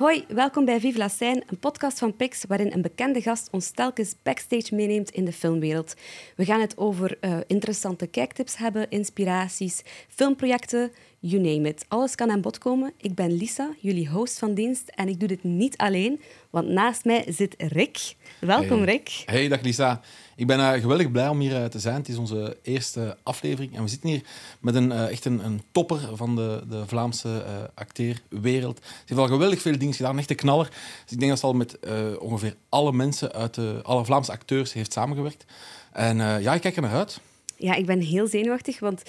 [0.00, 3.70] Hoi, welkom bij Vive la Scène, een podcast van Pix waarin een bekende gast ons
[3.70, 5.94] telkens backstage meeneemt in de filmwereld.
[6.36, 11.84] We gaan het over uh, interessante kijktips hebben, inspiraties, filmprojecten, you name it.
[11.88, 12.92] Alles kan aan bod komen.
[12.96, 16.20] Ik ben Lisa, jullie host van dienst en ik doe dit niet alleen,
[16.50, 18.14] want naast mij zit Rick.
[18.38, 18.86] Welkom Hey.
[18.86, 19.22] Rick.
[19.26, 20.00] Hey, dag Lisa.
[20.36, 21.94] Ik ben eh, geweldig blij om hier eh, te zijn.
[21.94, 23.76] Het is onze eerste aflevering.
[23.76, 24.22] En we zitten hier
[24.60, 27.44] met een, eh, echt een, een topper van de, de Vlaamse
[27.74, 28.78] acteerwereld.
[28.82, 30.68] Ze heeft al geweldig veel dingen gedaan, een echte knaller.
[31.02, 31.78] Dus ik denk dat ze al met
[32.18, 35.44] ongeveer alle mensen uit de, alle Vlaamse acteurs heeft samengewerkt.
[35.92, 37.20] En ja, ik kijk er naar uit.
[37.56, 39.02] Ja, ik ben heel zenuwachtig, want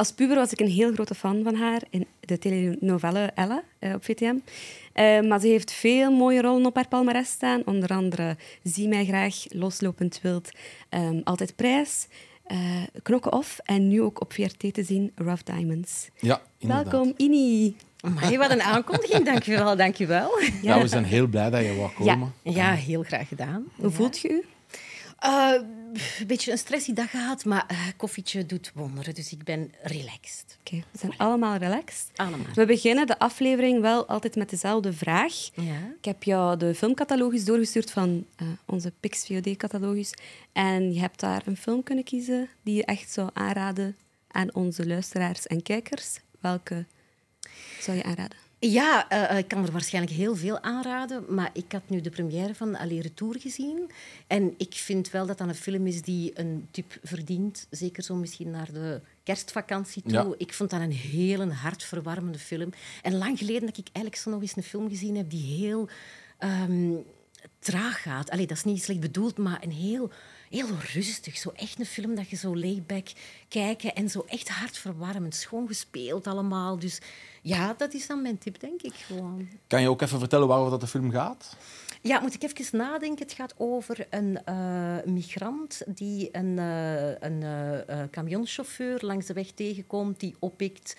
[0.00, 3.94] als puber was ik een heel grote fan van haar in de telenovelle Ella eh,
[3.94, 4.34] op VTM.
[4.92, 7.62] Eh, maar ze heeft veel mooie rollen op haar palmarès staan.
[7.64, 10.50] Onder andere Zie mij graag, Loslopend wild,
[10.88, 12.06] ehm, Altijd prijs,
[12.44, 12.58] eh,
[13.02, 16.08] Knokken off en nu ook op VRT te zien Rough Diamonds.
[16.18, 16.92] Ja, inderdaad.
[16.92, 17.76] Welkom, Ini.
[18.00, 19.24] Amai, wat een aankondiging.
[19.24, 20.30] Dankjewel, dankjewel.
[20.62, 20.80] Ja.
[20.80, 22.32] we zijn heel blij dat je wou komen.
[22.42, 23.64] Ja, heel graag gedaan.
[23.76, 24.44] Hoe voelt je u?
[25.24, 25.52] Uh,
[26.18, 29.14] een beetje een stressy dag gehad, maar uh, koffietje doet wonderen.
[29.14, 30.58] Dus ik ben relaxed.
[30.60, 32.10] Oké, we zijn allemaal relaxed.
[32.16, 32.54] Allemaal.
[32.54, 35.34] We beginnen de aflevering wel altijd met dezelfde vraag.
[35.54, 35.92] Ja.
[35.98, 40.12] Ik heb jou de filmcatalogus doorgestuurd van uh, onze Pix VOD-catalogus.
[40.52, 43.96] En je hebt daar een film kunnen kiezen die je echt zou aanraden
[44.30, 46.20] aan onze luisteraars en kijkers.
[46.40, 46.86] Welke
[47.80, 48.39] zou je aanraden?
[48.62, 52.54] Ja, uh, ik kan er waarschijnlijk heel veel aanraden, maar ik had nu de première
[52.54, 53.90] van Aller Retour gezien.
[54.26, 57.66] En ik vind wel dat dat een film is die een type verdient.
[57.70, 60.12] Zeker zo misschien naar de kerstvakantie toe.
[60.12, 60.34] Ja.
[60.36, 62.70] Ik vond dat een heel hartverwarmende film.
[63.02, 65.88] En lang geleden dat ik eigenlijk zo nog eens een film gezien heb die heel
[66.38, 67.04] um,
[67.58, 68.30] traag gaat.
[68.30, 70.10] Allee, dat is niet slecht bedoeld, maar een heel,
[70.50, 71.36] heel rustig.
[71.36, 73.08] Zo echt een film dat je zo layback
[73.48, 75.34] kijken en zo echt hartverwarmend.
[75.34, 76.78] Schoon gespeeld allemaal.
[76.78, 77.00] Dus
[77.42, 79.48] ja, dat is dan mijn tip, denk ik gewoon.
[79.66, 81.56] Kan je ook even vertellen waarover dat de film gaat?
[82.02, 83.24] Ja, moet ik even nadenken.
[83.24, 89.50] Het gaat over een uh, migrant die een, uh, een uh, camionchauffeur langs de weg
[89.50, 90.96] tegenkomt, die oppikt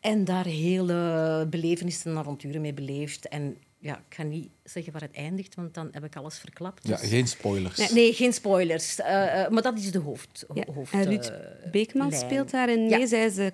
[0.00, 3.28] en daar hele belevenissen en avonturen mee beleeft.
[3.28, 6.86] En ja, ik ga niet zeggen waar het eindigt, want dan heb ik alles verklapt.
[6.86, 7.00] Dus...
[7.00, 7.76] Ja, geen spoilers.
[7.76, 8.98] Nee, nee geen spoilers.
[8.98, 10.46] Uh, uh, maar dat is de hoofd.
[10.54, 10.64] Ja.
[10.74, 11.32] hoofd uh, Ruud
[11.72, 12.20] Beekman lijn.
[12.20, 12.98] speelt daarin mee.
[12.98, 13.06] Ja.
[13.06, 13.52] Zij is de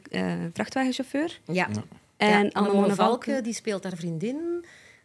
[0.52, 1.40] vrachtwagenchauffeur.
[1.44, 1.68] Ja.
[1.72, 1.84] ja.
[2.16, 4.64] En Anne Valken, die speelt haar vriendin.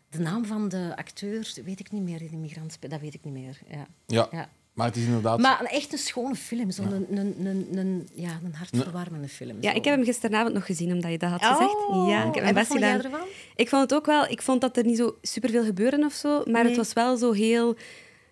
[0.10, 2.92] De naam van de acteur weet ik niet meer, die migrant speelt.
[2.92, 3.60] Dat weet ik niet meer.
[4.08, 4.28] Ja.
[4.32, 4.50] ja.
[4.80, 5.40] Maar het is inderdaad...
[5.40, 6.72] Maar een, echt een schone film.
[6.72, 6.96] Zo'n ja.
[6.96, 9.58] een, een, een, een, ja, een hartverwarmende film.
[9.62, 9.78] Ja, zo.
[9.78, 12.10] ik heb hem gisteravond nog gezien, omdat je dat had oh, gezegd.
[12.10, 13.02] Ja, ik heb en best vond gedaan.
[13.02, 13.20] ervan?
[13.56, 14.26] Ik vond het ook wel...
[14.30, 16.64] Ik vond dat er niet zo superveel gebeurde of zo, maar Nee.
[16.64, 17.76] het was wel zo heel...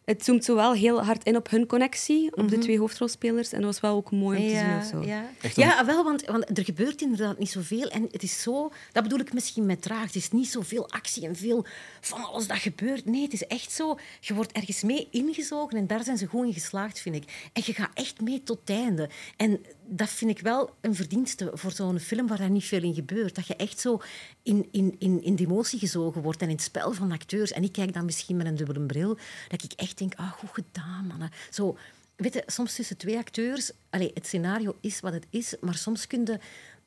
[0.07, 3.51] Het zoomt zo wel heel hard in op hun connectie, op de twee hoofdrolspelers.
[3.51, 4.69] En dat was wel ook mooi om te zien Mhm.
[4.69, 5.03] Ja, of zo.
[5.03, 5.23] ja.
[5.55, 7.87] Ja wel, want, want er gebeurt inderdaad niet zoveel.
[7.89, 8.71] En het is zo...
[8.91, 10.03] Dat bedoel ik misschien met traag.
[10.03, 11.65] Het is niet zoveel actie en veel
[12.01, 13.05] van alles dat gebeurt.
[13.05, 13.97] Nee, het is echt zo...
[14.19, 17.49] Je wordt ergens mee ingezogen en daar zijn ze goed in geslaagd, vind ik.
[17.53, 19.09] En je gaat echt mee tot het einde.
[19.37, 22.93] En dat vind ik wel een verdienste voor zo'n film waar er niet veel in
[22.93, 23.35] gebeurt.
[23.35, 24.01] Dat je echt zo
[24.43, 27.51] in, in, in, in de emotie gezogen wordt en in het spel van acteurs.
[27.51, 30.49] En ik kijk dan misschien met een dubbele bril, dat ik echt denk, ah, goed
[30.53, 31.31] gedaan, mannen.
[31.49, 31.77] Zo,
[32.15, 33.71] weet soms tussen twee acteurs...
[33.89, 36.39] Allez, het scenario is wat het is, maar soms kun je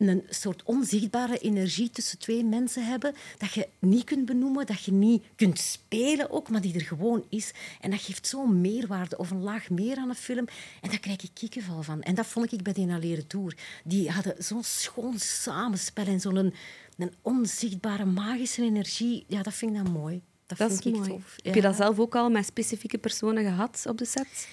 [0.09, 4.93] een soort onzichtbare energie tussen twee mensen hebben dat je niet kunt benoemen, dat je
[4.93, 7.53] niet kunt spelen ook, maar die er gewoon is.
[7.81, 10.47] En dat geeft zo'n meerwaarde of een laag meer aan een film.
[10.81, 12.03] En daar krijg ik kikkenval van.
[12.03, 13.56] En dat vond ik bij die Alere Tour.
[13.84, 16.55] Die hadden zo'n schoon samenspel en zo'n een,
[16.99, 19.25] een onzichtbare magische energie.
[19.28, 20.21] Ja, dat vind ik dan mooi.
[20.47, 21.09] Dat, Dat is ik mooi.
[21.09, 21.37] tof.
[21.43, 24.49] Heb je dat zelf ook al met specifieke personen gehad op de set?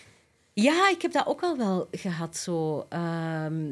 [0.61, 2.37] Ja, ik heb dat ook al wel gehad.
[2.37, 2.85] Zo.
[2.89, 3.71] Ehm,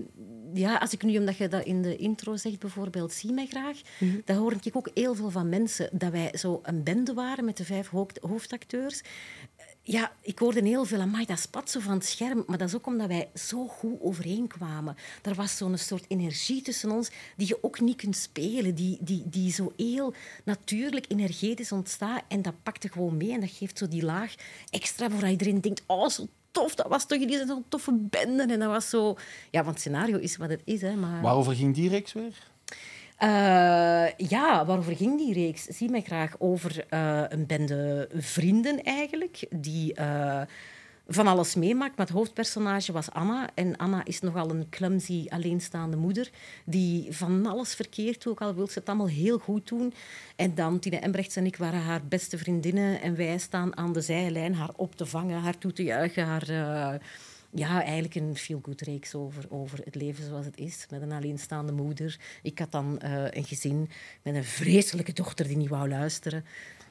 [0.54, 3.82] ja, als ik nu, omdat je dat in de intro zegt, bijvoorbeeld, zie mij graag,
[4.00, 4.20] Mhm.
[4.26, 7.58] dan hoor ik ook heel veel van mensen dat wij zo een bende waren met
[7.58, 9.02] de vijf hoofd- hoofdacteurs.
[9.82, 12.44] Ja, ik hoorde heel veel, amai, dat spat zo van het scherm.
[12.48, 14.96] Maar dat is ook omdat wij zo goed overeenkwamen.
[15.22, 18.76] Er was zo'n soort energie tussen ons die je ook niet kunt spelen.
[18.76, 22.24] Die, die, die zo heel natuurlijk, energetisch ontstaat.
[22.28, 23.32] En dat pakte gewoon mee.
[23.32, 24.36] En dat geeft zo die laag
[24.70, 25.84] extra voor iedereen denkt...
[25.88, 28.54] Oh, zo tof, dat was toch zijn zo'n toffe bende.
[28.54, 29.16] En dat was zo...
[29.52, 30.96] Ja, want het scenario is wat het is, hè.
[30.96, 31.22] Maar...
[31.22, 32.34] Waarover ging die reeks weer?
[33.18, 35.64] Eh, ja, waarover ging die reeks?
[35.64, 40.42] Zie mij graag over eh, een bende vrienden eigenlijk, die eh,
[41.08, 41.98] van alles meemaakt.
[41.98, 43.50] Maar het hoofdpersonage was Anna.
[43.54, 46.30] En Anna is nogal een clumsy, alleenstaande moeder,
[46.66, 49.94] die van alles verkeerd doet, ook al wil ze het allemaal heel goed doen.
[50.36, 54.02] En dan, Tine Embrechts en ik waren haar beste vriendinnen en wij staan aan de
[54.02, 56.50] zijlijn haar op te vangen, haar toe te juichen, haar...
[56.50, 57.00] eh,
[57.56, 60.86] ja, eigenlijk een feel-good reeks over, over het leven zoals het is.
[60.90, 62.20] Met een alleenstaande moeder.
[62.42, 63.90] Ik had dan eh, een gezin
[64.22, 66.46] met een vreselijke dochter die niet wou luisteren.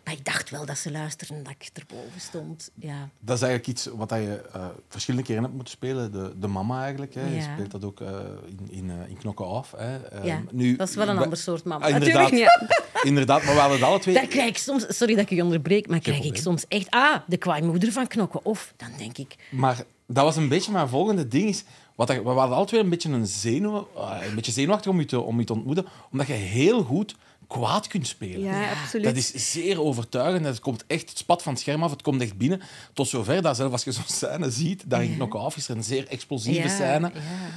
[0.05, 2.71] Maar ik dacht wel dat ze luisterde en dat ik erboven stond.
[2.75, 3.09] Ja.
[3.21, 6.13] Dat is eigenlijk iets wat je uh, verschillende keren hebt moeten spelen.
[6.13, 7.15] De, de mama eigenlijk.
[7.15, 7.35] Hè.
[7.35, 8.09] Je speelt dat ook eh,
[8.47, 9.75] in, in, in Knokken Af.
[9.77, 10.23] Hè.
[10.23, 11.85] Ja, nu, dat is wel een ander soort mama.
[11.85, 12.31] Ah, inderdaad.
[12.31, 12.83] Natuurlijk.
[13.03, 14.15] Inderdaad, maar we hadden het alle twee...
[14.15, 16.91] Daar krijg ik soms, sorry dat ik je onderbreek, maar krijg ik soms echt...
[16.91, 18.45] Ah, de kwaaimoeder van Knokken.
[18.45, 19.37] Of, dan denk ik...
[19.51, 21.49] Maar dat was een beetje mijn volgende ding.
[21.49, 21.65] Is,
[21.95, 24.99] wat dat- we hadden altijd weer een beetje een, zenuw, eh, een beetje zenuwachtig om
[24.99, 27.15] je, te, om je te ontmoeten, omdat je heel goed
[27.47, 28.41] kwaad kunt spelen.
[28.41, 29.05] Ja, absoluut.
[29.05, 30.45] Dat is zeer overtuigend.
[30.47, 31.91] Het komt echt het spat van het scherm af.
[31.91, 32.61] Het komt echt binnen.
[32.93, 35.77] Tot zover dat zelfs als je zo'n scène ziet, dat in knock af is er
[35.77, 37.11] een zeer explosieve Ja, scène.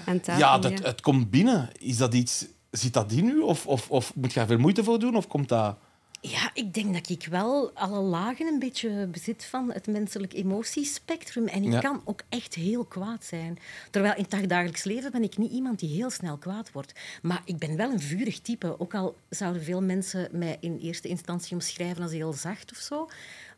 [0.05, 0.19] ja.
[0.19, 1.69] Tafel, Ja, dat, het komt binnen.
[1.79, 2.45] Is dat iets...
[2.71, 3.39] Zit dat in u?
[3.39, 5.15] Of, of, of moet je daar veel moeite voor doen?
[5.15, 5.75] Of komt dat...
[6.21, 11.47] Ja, ik denk dat ik wel alle lagen een beetje bezit van het menselijk emotiespectrum.
[11.47, 11.79] En ik Ja.
[11.79, 13.57] kan ook echt heel kwaad zijn.
[13.91, 16.93] Terwijl in het dagelijks leven ben ik niet iemand die heel snel kwaad wordt.
[17.21, 18.79] Maar ik ben wel een vurig type.
[18.79, 23.09] Ook al zouden veel mensen mij in eerste instantie omschrijven als heel zacht of zo.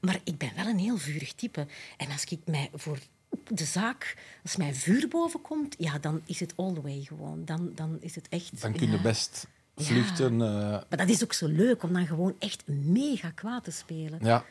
[0.02, 1.68] Maar ik ben wel een heel vurig type.
[1.98, 3.00] En als ik mij voor
[3.48, 7.46] de zaak, als mijn vuur boven komt, ja, dan is het all the way gewoon.
[7.46, 8.62] Dan, dan is het echt...
[8.62, 9.48] Dan kun je best
[9.84, 10.32] vluchten.
[10.42, 14.20] eh, Maar dat is ook zo leuk om dan gewoon echt mega kwaad te spelen.
[14.22, 14.46] ja.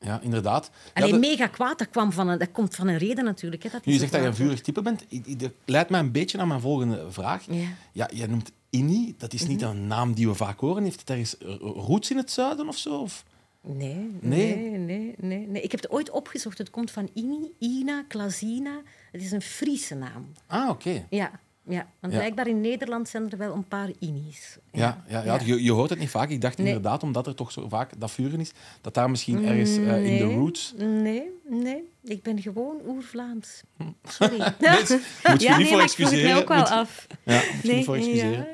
[0.00, 0.70] ja, inderdaad.
[0.94, 3.62] Ja, Alleen mega kwaad, dat, kwam van een, dat komt van een reden natuurlijk.
[3.62, 5.04] Hè, dat Nu je zegt dat je een vurig type bent,
[5.40, 7.44] dat leidt mij een beetje naar mijn volgende vraag.
[7.50, 7.68] Ja.
[7.92, 9.70] Ja, jij noemt Inni, dat is niet Mhm.
[9.70, 10.82] een naam die we vaak horen.
[10.82, 13.00] Heeft het ergens roots in het zuiden of zo?
[13.00, 13.24] Of?
[13.60, 14.56] Nee, Nee?
[14.56, 15.62] nee, nee, nee, nee.
[15.62, 16.58] Ik heb het ooit opgezocht.
[16.58, 18.80] Het komt van Ini, Ina, Klazina.
[19.12, 20.32] Het is een Friese naam.
[20.46, 21.06] Ah, oké.
[21.10, 21.30] Ja,
[21.68, 21.86] ja.
[22.00, 22.18] Want Ja.
[22.18, 24.56] blijkbaar in Nederland zijn er wel een paar Inis.
[24.72, 26.28] Ja, ja, ja, Je, je hoort het niet vaak.
[26.30, 26.66] Ik dacht Nee.
[26.66, 30.18] inderdaad, omdat er toch zo vaak dat vuren is, dat daar misschien ergens eh, in
[30.28, 30.74] de roots...
[30.76, 31.82] Nee, nee.
[32.04, 33.62] Ik ben gewoon oer-Vlaams.
[34.04, 34.36] Sorry.
[34.58, 34.98] Nee, moet je
[35.28, 36.36] niet nee, voor maar ik mij excuseren.
[36.36, 37.06] ook wel Moet- af.
[37.22, 38.46] Ja, moet je niet voor excuseren.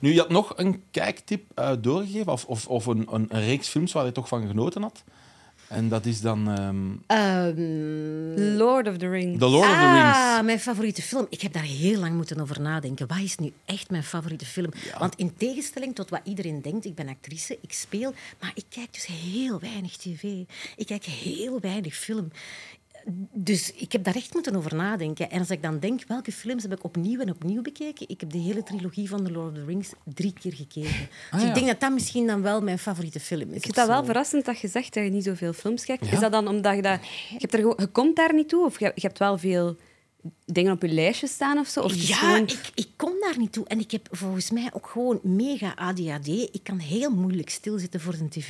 [0.00, 3.68] Nu, je had nog een kijktip eh, doorgegeven, of, of, of een, een, een reeks
[3.68, 5.04] films waar je toch van genoten had.
[5.72, 9.38] En dat is dan ehm Ehm, Lord of the Rings.
[9.38, 10.42] The Lord of the ah, Rings.
[10.44, 11.26] mijn favoriete film.
[11.30, 13.06] Ik heb daar heel lang moeten over nadenken.
[13.06, 14.70] Wat is nu echt mijn favoriete film?
[14.98, 18.92] Want in tegenstelling tot wat iedereen denkt, ik ben actrice, ik speel, maar ik kijk
[18.92, 20.22] dus heel weinig tv.
[20.76, 22.30] Ik kijk heel weinig film.
[23.32, 25.30] Dus ik heb daar echt moeten over nadenken.
[25.30, 28.08] En als ik dan denk, welke films heb ik opnieuw en opnieuw bekeken?
[28.08, 31.08] Ik heb de hele trilogie van The Lord of the Rings drie keer gekeken.
[31.30, 31.48] Dus ja.
[31.48, 33.56] ik denk dat dat misschien dan wel mijn favoriete film is.
[33.56, 36.06] Ik vind dat wel verrassend dat je zegt dat je niet zoveel films kijkt.
[36.06, 36.12] Ja?
[36.12, 36.98] Is dat dan omdat je dat...
[37.28, 38.64] Je, hebt er je komt daar niet toe?
[38.64, 39.76] Of je, je hebt wel veel
[40.44, 41.80] dingen op je lijstje staan of zo?
[41.80, 43.66] Of Ja, gewoon- ik, ik kom daar niet toe.
[43.66, 46.28] En ik heb volgens mij ook gewoon mega ADHD.
[46.28, 48.48] Ik kan heel moeilijk stilzitten voor een tv.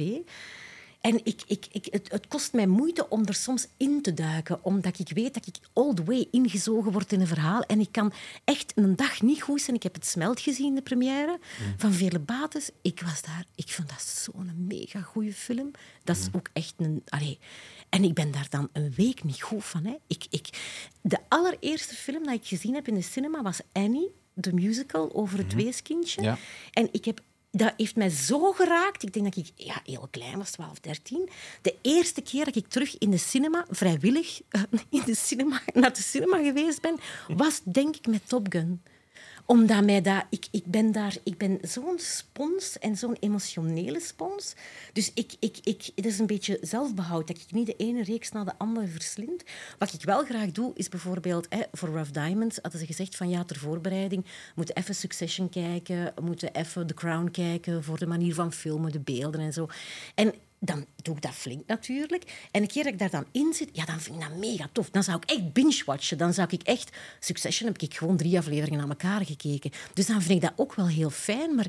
[1.02, 4.64] En ik, ik, ik, het, het kost mij moeite om er soms in te duiken,
[4.64, 7.62] omdat ik weet dat ik all the way ingezogen word in een verhaal.
[7.62, 8.12] En ik kan
[8.44, 9.76] echt een dag niet goed zijn.
[9.76, 11.38] Ik heb het Smelt gezien, de première,
[11.76, 12.70] van Vele Bates.
[12.82, 15.70] Ik was daar, ik vond dat zo'n mega goede film.
[16.04, 17.02] Dat is ook echt een...
[17.08, 17.38] Allee,
[17.88, 19.84] en ik ben daar dan een week niet goed van.
[19.84, 19.94] Hè.
[20.06, 20.48] Ik, ik,
[21.00, 25.38] de allereerste film dat ik gezien heb in de cinema was Annie, de musical over
[25.38, 26.22] het weeskindje.
[26.22, 26.38] Ja.
[26.72, 27.22] En ik heb,
[27.54, 29.02] dat heeft mij zo geraakt.
[29.02, 31.28] Ik denk dat ik ja, heel klein was, 12, 13.
[31.62, 35.92] De eerste keer dat ik terug in de cinema, vrijwillig eh, in de cinema, naar
[35.92, 38.82] de cinema geweest ben, was denk ik met Top Gun
[39.46, 44.54] omdat mij dat, ik, ik ben daar, ik ben zo'n spons en zo'n emotionele spons.
[44.92, 48.32] Dus ik, ik, ik, het is een beetje zelfbehoud dat ik niet de ene reeks
[48.32, 49.42] na de andere verslind.
[49.78, 53.28] Wat ik wel graag doe, is bijvoorbeeld hè, voor Rough Diamonds hadden ze gezegd van
[53.28, 58.34] ja, ter voorbereiding moeten even Succession kijken, moeten even The Crown kijken voor de manier
[58.34, 59.68] van filmen, de beelden en zo.
[60.14, 60.34] En
[60.64, 62.46] dan doe ik dat flink natuurlijk.
[62.50, 64.68] En een keer dat ik daar dan in zit, ja, dan vind ik dat mega
[64.72, 64.90] tof.
[64.90, 66.18] Dan zou ik echt binge-watchen.
[66.18, 66.96] Dan zou ik echt...
[67.20, 69.70] Succession heb ik gewoon drie afleveringen aan elkaar gekeken.
[69.94, 71.54] Dus dan vind ik dat ook wel heel fijn.
[71.54, 71.66] Maar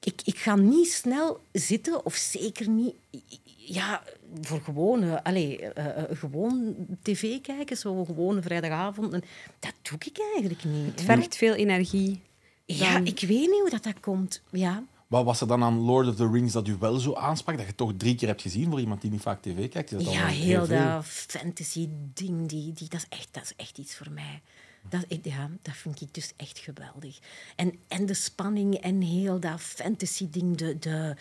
[0.00, 2.94] ik, ik ga niet snel zitten, of zeker niet...
[3.56, 4.02] Ja,
[4.40, 5.24] voor gewone...
[5.24, 9.12] Allez, eh, eh, gewoon tv kijken, zo gewoon vrijdagavond.
[9.12, 9.24] En
[9.58, 10.86] Dat doe ik eigenlijk niet.
[10.90, 12.20] Het vergt veel energie.
[12.64, 14.42] Ja, dan- ik weet niet hoe dat, dat komt.
[14.50, 14.84] Ja.
[15.14, 17.66] Wat was er dan aan Lord of the Rings dat u wel zo aansprak, dat
[17.66, 19.92] je toch drie keer hebt gezien voor iemand die niet vaak tv kijkt?
[19.92, 20.78] Is dat Ja, heel veel?
[20.78, 24.42] dat fantasy-ding, die, die, dat, is echt, dat is echt iets voor mij.
[24.88, 27.18] Dat, ja, dat vind ik dus echt geweldig.
[27.56, 31.16] En, en de spanning en heel dat fantasy-ding, de, de,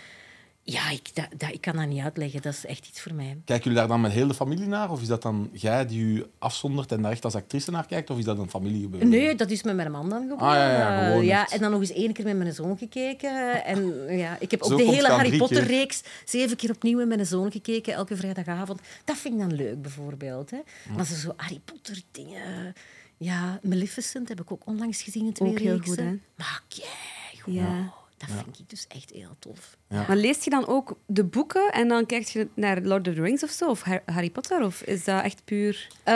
[0.66, 2.42] ja, ik, dat, dat, ik kan dat niet uitleggen.
[2.42, 3.38] Dat is echt iets voor mij.
[3.46, 4.92] Kijken jullie daar dan met heel de familie naar?
[4.92, 8.10] Of is dat dan jij die u afzondert en daar echt als actrice naar kijkt?
[8.10, 9.10] Of is dat een familiegebeuren?
[9.10, 10.38] Nee, dat is met mijn man dan gewoon.
[10.40, 13.66] Ah, ja, ja, gewoon ja, en dan nog eens één keer met mijn zoon gekeken.
[13.66, 15.38] En ja, ik heb ook de hele Harry.
[15.38, 18.80] Potter-reeks zeven keer opnieuw met mijn zoon gekeken, elke vrijdagavond.
[19.06, 20.52] Dat vind ik dan leuk, bijvoorbeeld.
[20.52, 20.60] Hè.
[20.96, 22.74] Maar ze zo Harry Potter-dingen...
[23.18, 25.94] Ja, Maleficent heb ik ook onlangs gezien in twee Ook heel reeksen.
[25.96, 26.20] goed, hè?
[26.36, 27.94] Maar kijk, Ja.
[28.28, 29.78] Dat vind ik dus echt heel tof.
[29.90, 30.06] Ja.
[30.08, 33.22] Maar leest je dan ook de boeken en dan kijk je naar Lord of the
[33.22, 33.70] Rings of zo?
[33.70, 34.62] Of Har- Harry Potter?
[34.64, 35.88] Of is dat echt puur...
[36.04, 36.14] Eh,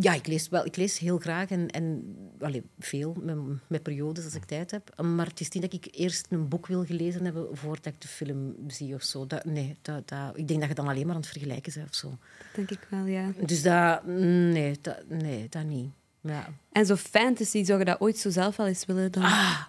[0.00, 0.64] ja, ik lees wel.
[0.66, 5.02] Ik lees heel graag en, en allee, veel, met, met periodes als ik tijd heb.
[5.02, 8.08] Maar het is niet dat ik eerst een boek wil gelezen hebben voordat ik de
[8.08, 9.26] film zie of zo.
[9.26, 11.88] Dat, nee, dat, dat, ik denk dat je dan alleen maar aan het vergelijken bent
[11.88, 12.16] of zo.
[12.54, 13.30] Denk ik wel, ja.
[13.46, 15.90] Dus dat, nee, dat, nee, dat niet.
[16.20, 16.48] Ja.
[16.72, 19.12] En zo fantasy, zou je dat ooit zo zelf wel eens willen?
[19.12, 19.22] Dan?
[19.22, 19.60] Ah,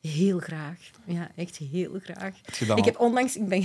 [0.00, 0.78] heel graag.
[1.04, 2.36] Ja, echt heel graag.
[2.76, 3.64] Ik heb onlangs, ik ben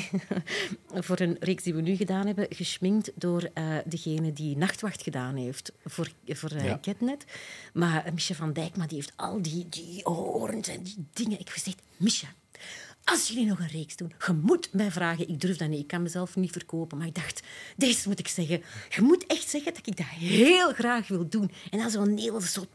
[1.06, 5.36] voor een reeks die we nu gedaan hebben, geschminkt door eh, degene die Nachtwacht gedaan
[5.36, 6.80] heeft voor, voor eh, Ja.
[6.82, 7.26] Catnet.
[7.74, 11.40] Maar uh, Micha van Dijk, maar die heeft al die, die horens en die dingen.
[11.40, 12.28] Ik gezegd, Micha,
[13.06, 15.30] als jullie nog een reeks doen, je moet mij vragen.
[15.30, 16.98] Ik durf dat niet, ik kan mezelf niet verkopen.
[16.98, 17.42] Maar ik dacht,
[17.76, 18.64] deze moet ik zeggen.
[18.90, 21.52] Je moet echt zeggen dat ik dat heel graag wil doen.
[21.72, 22.68] En dan zo'n heel soort...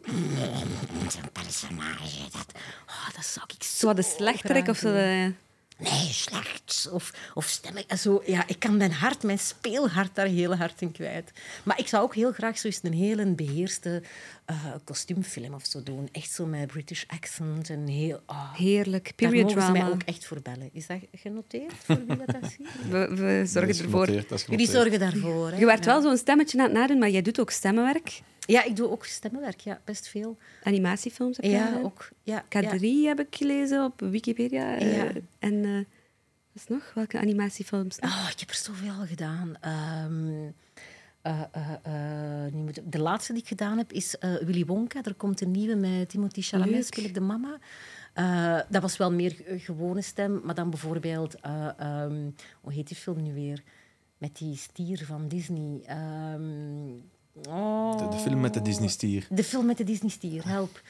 [1.08, 2.20] Zo'n personage.
[2.32, 2.46] Dat,
[2.87, 4.92] oh, dat zou ik zo wat slechterik graag of zo?
[4.92, 5.32] de-
[5.80, 6.88] Nee, slecht.
[6.92, 7.84] Of, of stemmen.
[7.99, 11.32] Zo, ja, ik kan mijn hart, mijn speelhart daar heel hard in kwijt.
[11.62, 14.02] Maar ik zou ook heel graag zo eens een hele beheerste
[14.44, 16.08] eh, kostuumfilm of zo doen.
[16.12, 18.20] Echt zo met British accent en heel...
[18.26, 19.04] ah, Heerlijk.
[19.04, 19.94] daar Period mogen ze mij drama.
[19.94, 20.70] ook echt voor bellen.
[20.72, 22.68] Is dat genoteerd voor wie dat, dat ziet?
[23.20, 24.10] We, zorgen ervoor.
[24.49, 25.50] Jullie zorgen daarvoor.
[25.50, 25.56] Hè?
[25.58, 25.90] Je werd Ja.
[25.92, 28.20] wel zo'n stemmetje aan het nadoen, maar jij doet ook stemmenwerk.
[28.47, 29.61] Ja, ik doe ook stemmenwerk.
[29.61, 30.37] Ja, best veel.
[30.62, 31.82] Animatiefilms heb je Ja, gedaan.
[31.85, 32.09] ook.
[32.23, 33.09] Ja, K3 ja.
[33.09, 34.76] heb ik gelezen op Wikipedia.
[34.78, 35.00] eh.
[35.38, 36.92] En eh, wat is nog?
[36.94, 37.99] Welke animatiefilms?
[37.99, 39.54] Oh, ik heb er zoveel gedaan.
[39.61, 40.50] Ehm,
[41.23, 45.02] eh, nu moet- de laatste die ik gedaan heb is Willy Wonka.
[45.02, 46.85] Er komt een nieuwe met Timothée Chalamet, Leuk.
[46.85, 47.59] speel ik de mama.
[48.68, 51.35] Dat was wel meer gewone stem, maar dan bijvoorbeeld...
[51.40, 52.30] eh, ehm,
[52.61, 53.62] hoe heet die film nu weer?
[54.18, 55.80] Met die stier van Disney.
[55.87, 56.88] Ehm,
[57.49, 57.99] oh.
[57.99, 59.26] De, de film met de Disney-stier.
[59.30, 60.82] De film met de Disney-stier, help.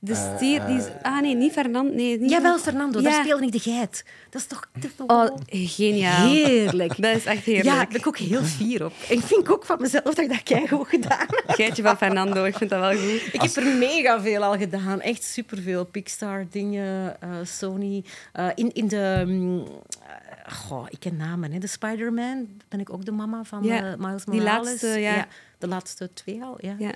[0.00, 0.84] De stier, die is...
[1.02, 1.94] Ah nee, niet Fernand.
[1.94, 3.22] Nee, niet Jawel, Fernando, daar Ja.
[3.22, 4.04] speelde ik de geit.
[4.30, 4.68] Dat is toch...
[4.74, 6.28] Dat is toch Oh, geniaal.
[6.28, 6.96] Heerlijk.
[7.02, 7.66] Dat is echt heerlijk.
[7.66, 8.92] Ja, daar ben ik ook heel fier op.
[9.08, 11.44] En ik vind ook van mezelf dat ik dat keigoed gedaan heb.
[11.46, 13.34] Geitje van Fernando, ik vind dat wel goed.
[13.34, 15.00] Ik heb er mega veel al gedaan.
[15.00, 15.84] Echt superveel.
[15.84, 18.04] Pixar-dingen, eh, Sony.
[18.32, 19.22] Eh, in, in de...
[19.26, 19.58] mm,
[20.06, 21.52] eh, goh, ik ken namen.
[21.52, 21.58] Hè.
[21.58, 24.66] De Spider-Man ben ik ook de mama van Ja, eh, Miles die Morales.
[24.68, 25.26] laatste, ja.
[25.58, 26.74] De laatste twee al, ja.
[26.78, 26.90] Ja.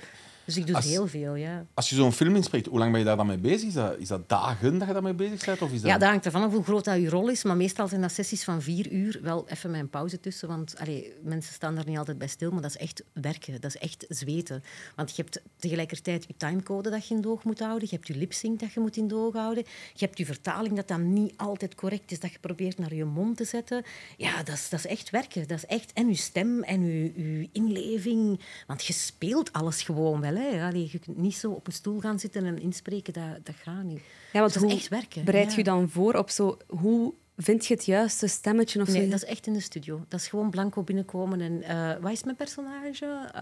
[0.45, 1.65] Dus ik doe Als- heel veel, ja.
[1.73, 3.67] Als je zo'n film inspreekt, hoe lang ben je daar dan mee bezig?
[3.67, 5.61] Is dat, is dat dagen dat je daarmee bezig bent?
[5.61, 5.91] Of is dat...
[5.91, 7.43] Ja, dat hangt ervan af hoe groot dat je rol is.
[7.43, 9.19] Maar meestal zijn dat sessies van vier uur.
[9.21, 12.51] Wel even mijn pauze tussen, want allee, mensen staan daar niet altijd bij stil.
[12.51, 14.63] Maar dat is echt werken, dat is echt zweten.
[14.95, 17.87] Want je hebt tegelijkertijd je timecode dat je in doog moet houden.
[17.89, 19.63] Je hebt je lipsync dat je moet in doog houden.
[19.93, 23.05] Je hebt je vertaling dat dan niet altijd correct is, dat je probeert naar je
[23.05, 23.83] mond te zetten.
[24.17, 25.47] Ja, dat is, dat is echt werken.
[25.47, 25.93] Dat is echt...
[25.93, 28.39] En je stem en je, je inleving.
[28.67, 30.32] Want je speelt alles gewoon wel.
[30.35, 30.65] Hè.
[30.67, 33.13] Allee, je kunt niet zo op een stoel gaan zitten en inspreken.
[33.13, 34.01] Dat, dat gaat niet.
[34.33, 35.25] Ja, want Dus dat hoe is echt werken.
[35.25, 35.57] bereid ja.
[35.57, 36.57] je dan voor op zo...
[36.67, 38.93] Hoe vind je het juiste stemmetje of zo?
[38.93, 40.05] Nee, dat is echt in de studio.
[40.07, 43.29] Dat is gewoon blanco binnenkomen en eh wat is mijn personage?
[43.33, 43.41] Eh,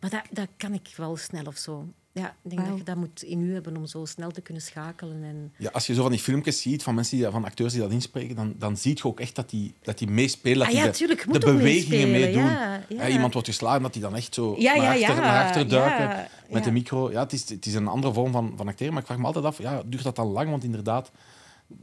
[0.00, 1.88] maar dat, dat kan ik wel snel of zo.
[2.14, 4.62] Ja, ik denk dat je dat moet in u hebben om zo snel te kunnen
[4.62, 5.24] schakelen.
[5.24, 5.52] En...
[5.58, 7.90] Ja, als je zo van die filmpjes ziet van mensen die, van acteurs die dat
[7.90, 10.66] inspreken, dan, dan zie je ook echt dat die, dat die meespelen.
[10.66, 12.42] Dat Ah die de, bewegingen meedoen.
[12.42, 13.08] ja, ja.
[13.08, 16.08] iemand wordt geslagen, dat die dan echt zo Ja, naar, achter, ja, naar achter duiken
[16.08, 16.60] ja, met ja.
[16.60, 17.10] de micro.
[17.10, 19.26] Ja, het, is, het is een andere vorm van, van acteren, maar ik vraag me
[19.26, 20.50] altijd af, ja, duurt dat dan lang?
[20.50, 21.10] Want inderdaad,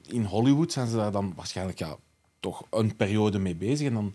[0.07, 1.95] in Hollywood zijn ze daar dan waarschijnlijk ja,
[2.39, 3.87] toch een periode mee bezig.
[3.87, 4.13] En dan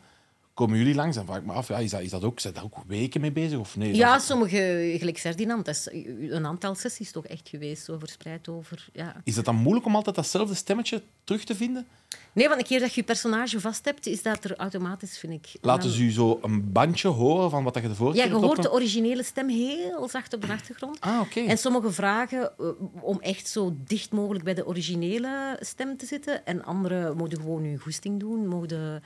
[0.56, 2.54] komen jullie langs en vraag ik me af, ja, is, dat, is dat ook, zijn
[2.54, 3.58] daar ook weken mee bezig?
[3.58, 5.88] Of nee, Ja, sommige, gelijk Ferdinand, dat is
[6.30, 8.88] een aantal sessies toch echt geweest, zo verspreid over.
[8.92, 9.20] Ja.
[9.24, 11.86] is het dan moeilijk om altijd datzelfde stemmetje terug te vinden?
[12.32, 15.32] Nee, want een keer dat je je personage vast hebt, is dat er automatisch, vind
[15.32, 15.52] ik.
[15.60, 18.42] Laten ze u zo een bandje horen van wat je de vorige Ja, je hebt
[18.42, 21.00] hoort de originele stem heel zacht op de achtergrond.
[21.00, 21.40] Ah, oké.
[21.40, 22.66] En sommige vragen eh,
[23.00, 26.46] om echt zo dicht mogelijk bij de originele stem te zitten.
[26.46, 28.46] En andere mogen gewoon hun goesting doen.
[28.46, 29.02] Mogen,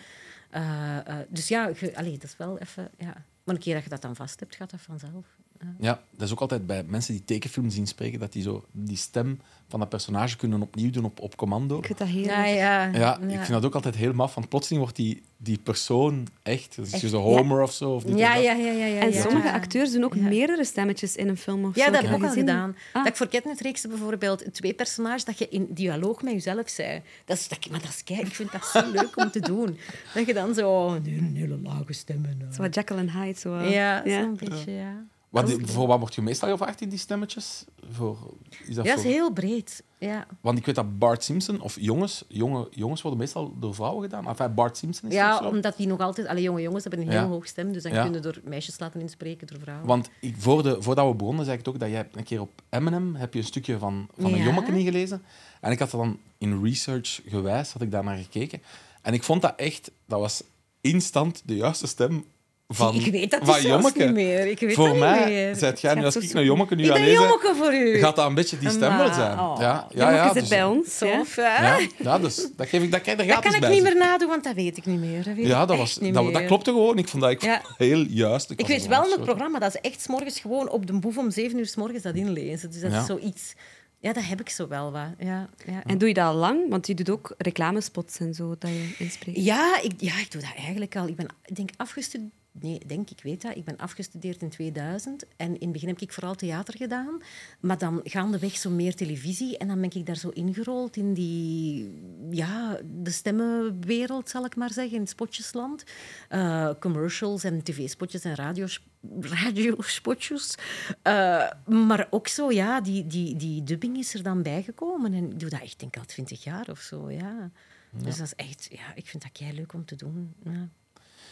[0.50, 2.90] eh, eh, dus ja, ge- dat is wel even...
[2.98, 3.24] Ja.
[3.44, 5.26] Maar een keer dat je dat dan vast hebt, gaat dat vanzelf.
[5.60, 5.74] Ja.
[5.80, 9.40] Ja, dat is ook altijd bij mensen die tekenfilms inspreken, dat die zo die stem
[9.68, 11.78] van dat personage kunnen opnieuw doen op, op commando.
[11.78, 12.34] Ik vind dat heerlijk.
[12.36, 15.58] Ja, ja, Ja, ik vind dat ook altijd heel maf, want plotseling wordt die, die
[15.58, 16.76] persoon echt.
[16.76, 17.94] Dus is je zo Homer of zo.
[17.94, 19.00] Of dit of Ja, ja, ja, ja, ja.
[19.00, 19.20] En ja.
[19.22, 20.22] sommige acteurs doen ook Ja.
[20.22, 21.90] meerdere stemmetjes in een film of Ja, zo.
[21.90, 22.76] dat heb ik ook al gedaan.
[22.92, 22.94] Ah.
[22.94, 27.02] Dat ik voor Catnet-reeksen bijvoorbeeld twee personages dat je in dialoog met jezelf zei.
[27.24, 29.78] Dat is, dat, maar dat is kijk, ik vind dat zo leuk om te doen.
[30.14, 33.38] Dat je dan zo een hele, lage stem en, eh, Zo wat Jekyll and Hyde.
[33.38, 33.70] Zo, eh.
[33.70, 34.22] Ja, ja.
[34.22, 35.04] zo'n beetje, ja.
[35.30, 37.64] Wat, voor wat word je meestal gevraagd in die stemmetjes?
[37.90, 38.18] Voor,
[38.66, 39.82] is dat Ja, voor- is heel breed.
[39.98, 44.02] Ja, Want ik weet dat Bart Simpson, of jongens, jonge, jongens worden meestal door vrouwen
[44.02, 44.26] gedaan.
[44.28, 46.26] Enfin, Bart Simpson is ja omdat die nog altijd...
[46.26, 47.20] Alle jonge jongens hebben een Ja.
[47.20, 48.02] heel hoog stem, dus dan Ja.
[48.02, 49.86] kunnen door meisjes laten inspreken, door vrouwen.
[49.86, 52.62] Want ik, voor de, voordat we begonnen, zei ik ook dat jij een keer op
[52.68, 55.22] Eminem heb je een stukje van, van een jommeke ingelezen.
[55.60, 58.62] En ik had dat dan in research gewijs, had ik daar naar gekeken.
[59.02, 60.42] En ik vond dat echt, dat was
[60.80, 62.24] instant de juiste stem
[62.72, 64.46] van, ik weet dat van dus zelfs niet meer.
[64.46, 65.54] Ik weet voor dat mij, niet meer.
[65.56, 67.98] zijt jij nu, gaat als ik naar Jommeke nu Ik lezen, jommeke voor u.
[67.98, 69.38] gaat dat een beetje die stem wel zijn.
[69.38, 69.56] oh.
[69.60, 70.98] Ja, ja, ja, dus- bij ons.
[70.98, 71.78] Zo ja.
[71.98, 74.54] Ja, dus dat geef ik, dat Dat gratis kan ik niet meer nadoen, want dat
[74.54, 75.24] weet ik niet meer.
[75.24, 76.98] Dat weet Ja, ik dat, was, dat, dat klopte gewoon.
[76.98, 77.62] Ik vond dat ik Ja.
[77.76, 78.50] heel juist.
[78.50, 80.92] Ik was weet wel een zo- programma dat is echt 's morgens gewoon op de
[80.98, 82.70] boef om zeven uur 's morgens dat inlezen.
[82.70, 83.54] Dus dat is zoiets...
[84.02, 85.08] Ja, dat heb ik zo wel wat.
[85.18, 85.82] Ja, ja.
[85.86, 86.60] En doe je dat al lang?
[86.68, 89.38] Want je doet ook reclamespots en zo dat je inspreekt.
[89.44, 91.06] Ja, ik, ja, ik doe dat eigenlijk al.
[91.08, 92.30] Ik ben ik denk afgestudeerd.
[92.52, 93.56] Nee, denk, ik weet dat.
[93.56, 95.24] Ik ben afgestudeerd in 2000.
[95.36, 97.20] En in het begin heb ik vooral theater gedaan.
[97.60, 99.58] Maar dan gaandeweg zo meer televisie.
[99.58, 101.90] En dan ben ik daar zo ingerold in die...
[102.30, 104.94] Ja, de stemmenwereld, zal ik maar zeggen.
[104.94, 105.84] In het spotjesland.
[106.28, 108.86] Eh, commercials en tv-spotjes en radios,
[109.20, 110.54] radiospotjes.
[111.02, 115.14] Eh, maar ook zo, ja, die, die, die dubbing is er dan bijgekomen.
[115.14, 117.50] En ik doe dat echt, denk ik, al twintig jaar of zo, ja.
[117.92, 118.68] Dus dat is echt...
[118.70, 120.34] Ja, ik vind dat kei leuk om te doen.
[120.42, 120.68] Ja.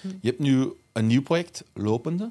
[0.03, 2.31] Je hebt nu een nieuw project lopende.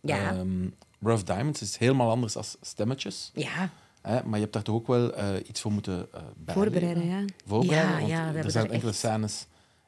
[0.00, 0.32] Ja.
[0.34, 0.66] Ehm,
[1.00, 3.30] Rough Diamonds is helemaal anders dan stemmetjes.
[3.34, 3.70] Ja,
[4.02, 4.22] Hè?
[4.24, 6.72] Maar je hebt daar toch ook wel eh, iets voor moeten bijleren.
[6.72, 7.24] Voorbereiden, ja.
[7.46, 9.46] Voorbereiden, Ja, want ja, we er zijn enkele echt- scènes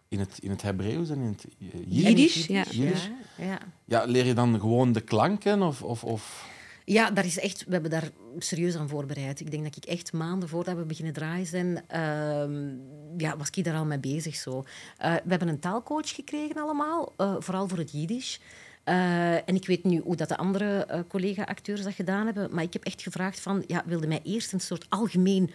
[0.09, 2.47] in het, in het Hebreeuws en in het Jiddisch, Jiddisch.
[2.47, 2.65] ja.
[2.71, 3.11] Jiddisch.
[3.37, 3.59] Ja, ja.
[3.85, 5.63] Ja, leer je dan gewoon de klanken?
[5.63, 6.51] Of, of, of...
[6.85, 9.41] Ja, daar is echt, we hebben daar serieus aan voorbereid.
[9.41, 12.77] Ik denk dat ik echt maanden voordat we beginnen draaien zijn, ehm,
[13.17, 14.35] ja, was ik daar al mee bezig.
[14.35, 14.65] Zo.
[14.99, 18.41] Eh, we hebben een taalcoach gekregen allemaal, eh, vooral voor het Jiddisch.
[18.85, 22.73] Eh, en ik weet nu hoe dat de andere collega-acteurs dat gedaan hebben, maar ik
[22.73, 25.51] heb echt gevraagd van, ja, wilde mij eerst een soort algemeen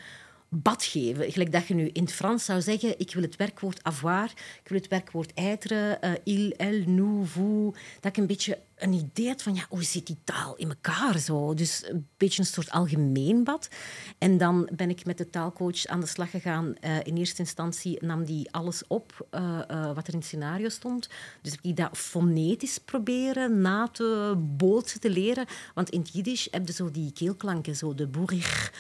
[0.50, 1.32] bad geven.
[1.32, 4.32] Gelijk dat je nu in het Frans zou zeggen, ik wil het werkwoord avoir,
[4.64, 7.78] ik wil het werkwoord être, il, elle, nous, vous.
[8.00, 11.54] Dat ik een beetje een idee van, ja, hoe zit die taal in elkaar zo?
[11.54, 13.70] Dus een beetje een soort algemeen bad.
[14.18, 16.76] En dan ben ik met de taalcoach aan de slag gegaan.
[16.76, 20.70] Eh, in eerste instantie nam die alles op eh, eh, wat er in het scenario
[20.70, 21.10] stond.
[21.42, 25.46] Dus heb ik dat fonetisch proberen na te bootsen te leren.
[25.74, 28.74] Want in het Jiddisch heb je zo die keelklanken, zo de boerig,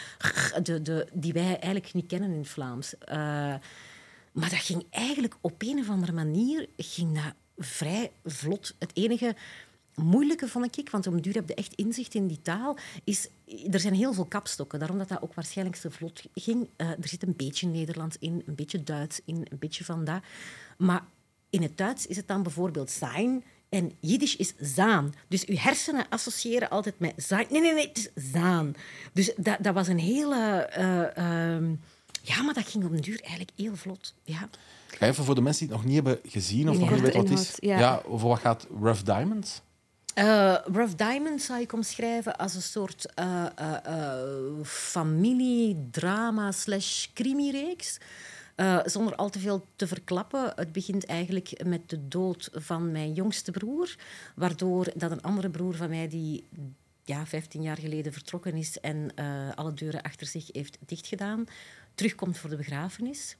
[0.64, 2.94] de, de, die wij eigenlijk niet kennen in het Vlaams.
[4.32, 8.76] Maar dat ging eigenlijk op een of andere manier ging dat vrij vlot.
[8.80, 9.36] Het enige
[10.04, 13.28] moeilijke vond ik, want om duur heb je echt inzicht in die taal, is
[13.72, 14.80] er zijn heel veel kapstokken.
[14.80, 16.68] Daarom dat dat ook waarschijnlijk zo vlot ging.
[16.76, 20.22] Eh, er zit een beetje Nederlands in, een beetje Duits in, een beetje van dat.
[20.78, 21.04] Maar
[21.50, 25.14] in het Duits is het dan bijvoorbeeld zijn en Jiddisch is zaan.
[25.28, 27.46] Dus uw hersenen associëren altijd met zijn.
[27.50, 28.74] Nee, nee, nee, het is zaan.
[29.14, 30.36] Dus dat, dat was een hele...
[30.72, 31.76] eh, ehm,
[32.22, 34.14] ja, maar dat ging op den duur eigenlijk heel vlot.
[34.24, 34.50] Ja.
[34.88, 36.80] Ga even voor de mensen die het nog niet hebben gezien of Ja.
[36.82, 37.60] nog niet weten wat het is.
[37.60, 38.10] Inhoud, ja.
[38.10, 39.62] over wat gaat Rough Diamonds?
[40.18, 47.98] Eh, Rough Diamond zou ik omschrijven als een soort eh eh, familiedrama slash crimireeks.
[48.86, 50.52] Zonder al te veel te verklappen.
[50.56, 53.96] Het begint eigenlijk met de dood van mijn jongste broer.
[54.36, 56.44] Waardoor dat een andere broer van mij, die
[57.04, 59.12] ja, 15 jaar geleden vertrokken is en
[59.56, 61.46] alle deuren achter zich heeft dichtgedaan,
[61.96, 63.38] terugkomt voor de begrafenis.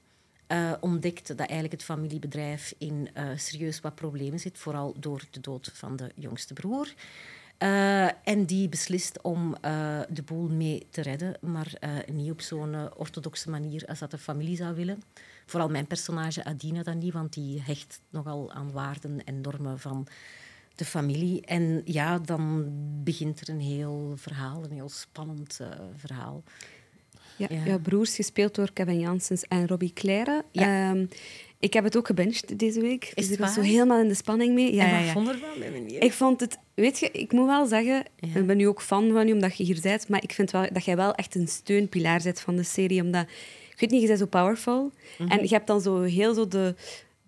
[0.80, 5.70] Ontdekt dat eigenlijk het familiebedrijf in eh, serieus wat problemen zit, vooral door de dood
[5.74, 6.94] van de jongste broer.
[7.58, 9.54] Eh, en die beslist om
[10.08, 11.72] de boel mee te redden, maar
[12.12, 15.02] niet op zo'n orthodoxe manier als dat de familie zou willen.
[15.46, 20.06] Vooral mijn personage Adina dan niet, want die hecht nogal aan waarden en normen van
[20.74, 21.40] de familie.
[21.40, 22.68] En ja, dan
[23.04, 25.60] begint er een heel verhaal, een heel spannend
[25.96, 26.42] verhaal.
[27.38, 27.64] Ja, Ja.
[27.64, 30.44] Jouw broers, gespeeld door Kevin Janssens en Robbie Claire.
[30.52, 30.90] Ja.
[30.90, 31.06] Ehm,
[31.58, 33.12] ik heb het ook gebinged deze week.
[33.14, 34.74] Dus het ik was zo helemaal in de spanning mee.
[34.74, 35.12] Ja, en ja, wat ja.
[35.12, 35.58] vond er van?
[35.58, 35.98] Nee, nee.
[35.98, 36.58] Ik vond het...
[36.74, 38.04] Weet je, ik moet wel zeggen...
[38.16, 38.38] Ja.
[38.40, 40.08] Ik ben nu ook fan van je, omdat je hier bent.
[40.08, 43.02] Maar ik vind wel dat jij wel echt een steunpilaar bent van de serie.
[43.02, 43.26] Omdat...
[43.72, 44.92] Ik weet niet, je bent zo powerful.
[45.18, 45.30] Mhm.
[45.30, 46.74] En je hebt dan zo heel zo de...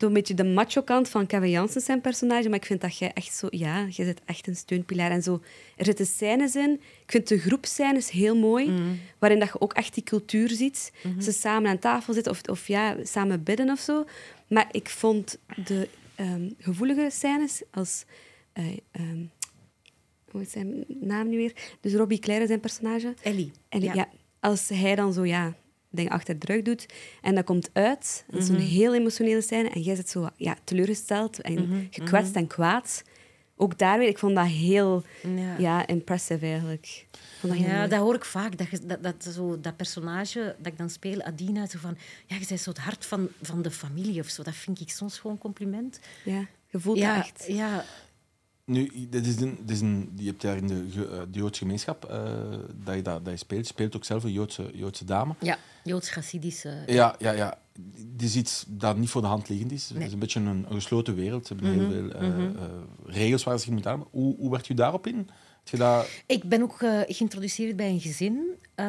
[0.01, 2.49] de een beetje de macho-kant van Kevin Janssens zijn personage.
[2.49, 3.47] Maar ik vind dat jij echt zo...
[3.51, 5.11] Ja, jij bent echt een steunpilaar.
[5.11, 5.41] En zo...
[5.77, 6.73] Er zitten scènes in.
[7.03, 8.71] Ik vind de groepscènes heel mooi.
[8.71, 8.83] Mhm.
[9.19, 10.93] Waarin dat je ook echt die cultuur ziet.
[11.21, 14.05] Ze samen aan tafel zitten of, of ja, samen bidden of zo.
[14.49, 18.05] Maar ik vond de ehm, gevoelige scènes als...
[18.53, 19.25] ehm,
[20.31, 21.53] hoe is zijn naam nu weer?
[21.81, 23.15] Dus Robbie Claire, zijn personage.
[23.23, 23.53] Ellie.
[23.69, 23.95] Ja.
[23.95, 24.09] Ja.
[24.41, 25.55] als hij dan zo, ja,
[25.91, 26.87] dingen achter de rug doet
[27.23, 28.59] en dat komt uit, dat is Mhm.
[28.61, 33.03] een heel emotionele scène en jij zit zo ja, teleurgesteld en gekwetst en kwaad
[33.57, 35.05] ook daar weer, ik vond dat heel
[35.37, 35.57] Ja.
[35.59, 35.87] ja.
[35.87, 37.07] impressive eigenlijk.
[37.41, 38.59] Dat Ja, dat hoor ik vaak.
[38.59, 41.97] Dat, je- dat, dat, zo, dat personage dat ik dan speel, Adina, zo van...
[42.27, 44.43] Ja, je bent zo het hart van, van de familie of zo.
[44.43, 46.01] Dat vind ik soms gewoon een compliment.
[46.25, 47.45] ja, je voelt ja, dat echt.
[47.49, 47.85] Ja,
[48.71, 51.61] Nu, dit is een, dit is een, je hebt daar in de, eh, de Joodse
[51.63, 52.23] gemeenschap eh,
[52.85, 53.61] dat, je, dat, dat je speelt.
[53.61, 55.35] Je speelt ook zelf een Joodse, Joodse dame.
[55.41, 56.83] ja Joods-Gassidische...
[56.87, 57.59] Ja, ja, ja.
[58.07, 59.89] Dit is iets dat niet voor de hand liggend is.
[59.89, 60.07] Het Nee.
[60.07, 61.47] is een beetje een, een gesloten wereld.
[61.47, 62.53] Ze hebben Mhm, heel veel eh, eh,
[63.07, 64.05] regels waar ze zich moeten aan.
[64.11, 65.29] Hoe, hoe werd je daarop in?
[66.27, 68.87] Ik ben ook eh, geïntroduceerd bij een gezin eh,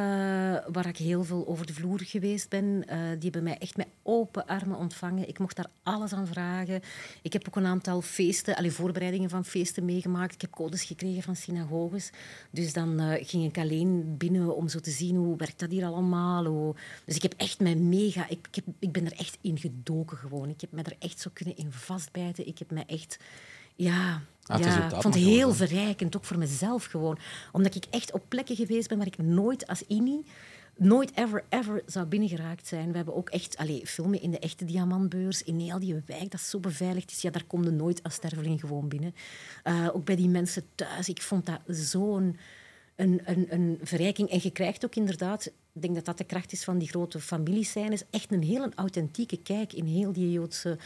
[0.71, 2.83] waar ik heel veel over de vloer geweest ben.
[2.87, 5.27] Eh, die hebben mij echt met open armen ontvangen.
[5.27, 6.81] Ik mocht daar alles aan vragen.
[7.21, 10.33] Ik heb ook een aantal feesten, allee, voorbereidingen van feesten meegemaakt.
[10.33, 12.09] Ik heb codes gekregen van synagoges.
[12.51, 16.45] Dus dan ging ik alleen binnen om zo te zien hoe werkt dat hier allemaal.
[16.45, 16.75] Hoe...
[17.05, 18.29] Dus ik heb echt mij mega...
[18.29, 20.49] Ik, ik, heb, ik ben er echt in gedoken gewoon.
[20.49, 22.47] Ik heb me er echt zo kunnen in vastbijten.
[22.47, 23.17] Ik heb me echt...
[23.83, 27.17] Ja, Ah, ja, ik vond het heel verrijkend, ook voor mezelf gewoon.
[27.51, 30.25] Omdat ik echt op plekken geweest ben waar ik nooit als INI,
[30.77, 32.89] nooit ever, ever zou binnengeraakt zijn.
[32.89, 36.41] We hebben ook echt allee, filmen in de echte diamantbeurs, in heel die wijk dat
[36.41, 37.21] zo beveiligd is.
[37.21, 39.15] Ja, daar kom je nooit als sterveling gewoon binnen.
[39.63, 41.09] Eh, ook bij die mensen thuis.
[41.09, 42.37] Ik vond dat zo'n
[42.95, 44.29] een, een, een verrijking.
[44.29, 47.19] En je krijgt ook inderdaad, ik denk dat dat de kracht is van die grote
[47.19, 50.77] familiescènes, echt een heel authentieke kijk in heel die Joodse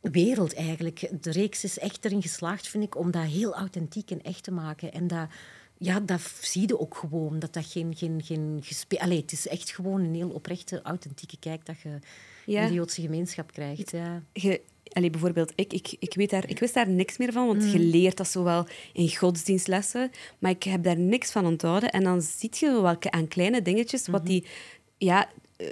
[0.00, 1.08] wereld eigenlijk.
[1.22, 4.50] De reeks is echt erin geslaagd, vind ik, om dat heel authentiek en echt te
[4.50, 4.92] maken.
[4.92, 5.28] En dat,
[5.78, 7.38] ja, dat zie je ook gewoon.
[7.38, 9.00] Dat dat geen, geen, geen gespe...
[9.00, 11.98] Allee, het is echt gewoon een heel oprechte, authentieke kijk dat je
[12.46, 12.62] Ja.
[12.62, 13.90] in de Joodse gemeenschap krijgt.
[13.90, 14.22] Ja.
[14.32, 14.60] Je,
[14.92, 17.68] allee, bijvoorbeeld, ik, ik, ik, weet daar, ik wist daar niks meer van, want Mm.
[17.70, 21.90] je leert dat zowel in godsdienstlessen, maar ik heb daar niks van onthouden.
[21.90, 24.44] En dan zie je zo wel aan kleine dingetjes wat die
[24.98, 25.28] ja,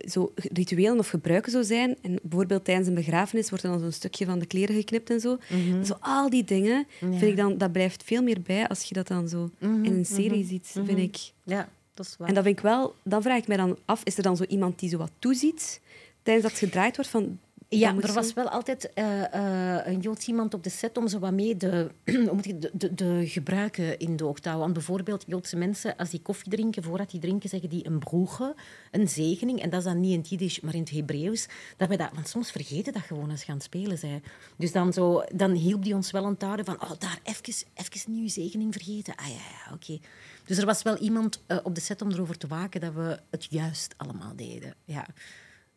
[0.08, 1.96] zo rituelen of gebruiken zo zijn.
[2.02, 5.20] En bijvoorbeeld tijdens een begrafenis wordt er dan zo'n stukje van de kleren geknipt en
[5.20, 5.38] zo.
[5.84, 9.06] Zo al die dingen, vind ik dan, dat blijft veel meer bij als je dat
[9.08, 11.16] dan zo in een serie ziet, vind ik.
[11.42, 12.28] ja, dat is waar.
[12.28, 14.44] En dat vind ik wel, dan vraag ik mij dan af, is er dan zo
[14.44, 15.80] iemand die zo wat toeziet
[16.22, 17.38] tijdens dat het gedraaid wordt van...
[17.70, 21.18] Ja, er was wel altijd eh, eh, een Joods iemand op de set om zo
[21.18, 24.60] wat mee de, de, de, de gebruiken in de oog te houden.
[24.60, 28.54] Want bijvoorbeeld Joodse mensen, als die koffie drinken, voordat die drinken, zeggen die een broege,
[28.90, 29.60] een zegening.
[29.60, 31.48] En dat is dan niet in het Jiddisch, maar in het Hebreeuws.
[31.76, 34.22] Dat wij dat, want soms vergeten dat gewoon als je aan het spelen zijn.
[34.56, 38.12] Dus dan, zo, dan hielp die ons wel aan het van, oh, daar even, even
[38.12, 39.14] niet je zegening vergeten.
[39.16, 39.98] Ah ja, ja, oké.
[40.44, 43.18] Dus er was wel iemand eh, op de set om erover te waken dat we
[43.30, 44.74] het juist allemaal deden.
[44.84, 45.06] Ja.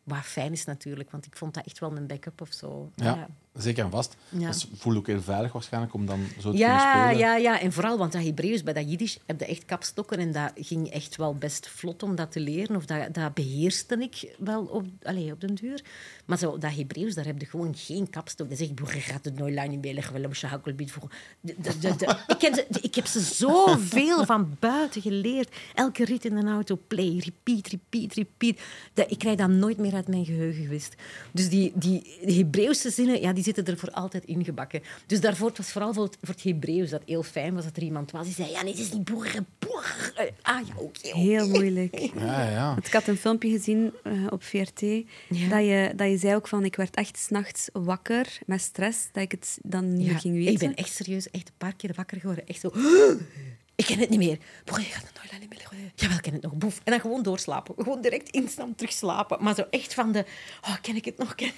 [0.04, 2.90] Wat fijn is natuurlijk, want ik vond dat echt wel een backup of zo.
[2.94, 4.16] Ja, zeker en vast.
[4.28, 4.46] Ja.
[4.46, 7.18] Dat voel ook heel veilig waarschijnlijk om dan zo te kunnen Ja, spelen.
[7.18, 10.32] ja, ja, en vooral, want dat Hebreeuws, bij dat Jiddisch, heb je echt kapstokken en
[10.32, 12.76] dat ging echt wel best vlot om dat te leren.
[12.76, 15.82] Of dat, dat beheerste ik wel op, allez, op den duur.
[16.26, 18.48] Maar zo, dat Hebreeuws, daar heb je gewoon geen kapstok.
[18.48, 20.14] Dat zegt, boer, gaat het nooit lang niet meer leggen.
[20.22, 20.74] De,
[21.40, 25.54] de, de, de- ik, ik heb ze zoveel van buiten geleerd.
[25.74, 28.58] Elke rit in een auto, play, repeat, repeat, repeat.
[28.94, 30.94] Dat, ik krijg dat nooit meer uit mijn geheugen gewist.
[31.32, 34.82] Dus die, die Hebreeuwse zinnen, ja, die zitten er voor altijd ingebakken.
[35.06, 37.76] Dus daarvoor, het was vooral voor het, voor het Hebreeuws dat heel fijn was dat
[37.76, 39.28] er iemand was die zei, ja, nee, het is niet boer,
[39.58, 40.12] boer.
[40.42, 41.08] Ah, ja, oké.
[41.18, 41.98] Heel moeilijk.
[42.22, 42.66] Ja, ja.
[42.74, 44.80] Want Ik had een filmpje gezien eh, op VRT
[45.50, 49.22] dat, je, dat je zei ook van ik werd echt s'nachts wakker met stress dat
[49.22, 50.52] ik het dan niet meer Ja, ging weten.
[50.52, 52.46] Ik ben echt serieus echt een paar keer wakker geworden.
[52.46, 52.70] Echt zo...
[53.74, 54.38] Ik ken het niet meer.
[54.64, 55.90] Boer, je gaat het nooit niet meer.
[55.94, 56.54] Jawel, ik ken het nog.
[56.54, 56.80] Boef.
[56.84, 57.74] En dan gewoon doorslapen.
[57.78, 59.42] Gewoon direct instant terug slapen.
[59.42, 60.24] Maar zo echt van de...
[60.60, 61.34] Oh, ken ik het nog?
[61.34, 61.50] Ken...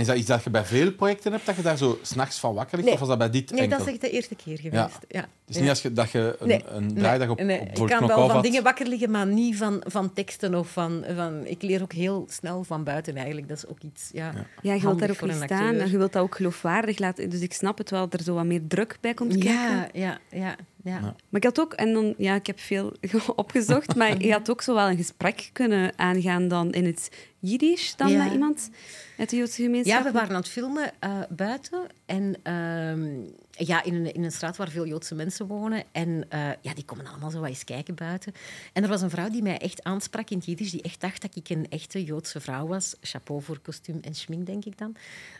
[0.00, 2.38] En is dat iets dat je bij veel projecten hebt, dat je daar zo s'nachts
[2.38, 2.84] van wakker ligt?
[2.84, 2.94] Nee.
[2.94, 3.78] Of was dat bij dit Nee, enkel?
[3.78, 4.98] dat is echt de eerste keer geweest.
[5.08, 5.28] Ja.
[5.46, 5.60] Ja.
[5.60, 7.60] niet als je, dat je een, Nee, een draaidag op, nee.
[7.60, 8.42] op Ik kan wel van had.
[8.42, 11.46] dingen wakker liggen, maar niet van, van teksten of van, van...
[11.46, 13.48] Ik leer ook heel snel van buiten eigenlijk.
[13.48, 14.32] Dat is ook iets ja,
[14.62, 17.30] Ja, je wilt daar ook niet staan en je wilt dat ook geloofwaardig laten.
[17.30, 19.52] Dus ik snap het wel, dat er zo wat meer druk bij komt kijken.
[19.52, 20.56] Ja, ja, ja.
[20.84, 21.00] Ja.
[21.00, 22.92] Maar ik had ook, en dan, ja, ik heb veel
[23.36, 27.96] opgezocht, maar je had ook zo wel een gesprek kunnen aangaan dan in het Jiddisch
[27.96, 28.24] dan Ja.
[28.24, 28.70] met iemand
[29.18, 29.98] uit de Joodse gemeenschap.
[29.98, 31.80] Ja, we waren aan het filmen eh, buiten.
[32.10, 35.84] En ehm, ja, in een, in een straat waar veel Joodse mensen wonen.
[35.92, 38.32] En eh, ja, die komen allemaal zo wat eens kijken buiten.
[38.72, 40.70] En er was een vrouw die mij echt aansprak in het Jiddisch.
[40.70, 42.94] Die echt dacht dat ik een echte Joodse vrouw was.
[43.00, 44.96] Chapeau voor kostuum en schmink, denk ik dan.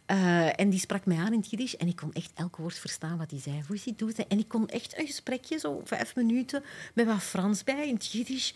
[0.07, 1.77] Eh, en die sprak mij aan in het Jiddisch.
[1.77, 3.63] En ik kon echt elk woord verstaan wat hij zei.
[3.67, 4.27] Hoe is die doet.
[4.27, 6.63] En ik kon echt een gesprekje, zo vijf minuten,
[6.95, 8.55] met wat Frans bij in het Jiddisch.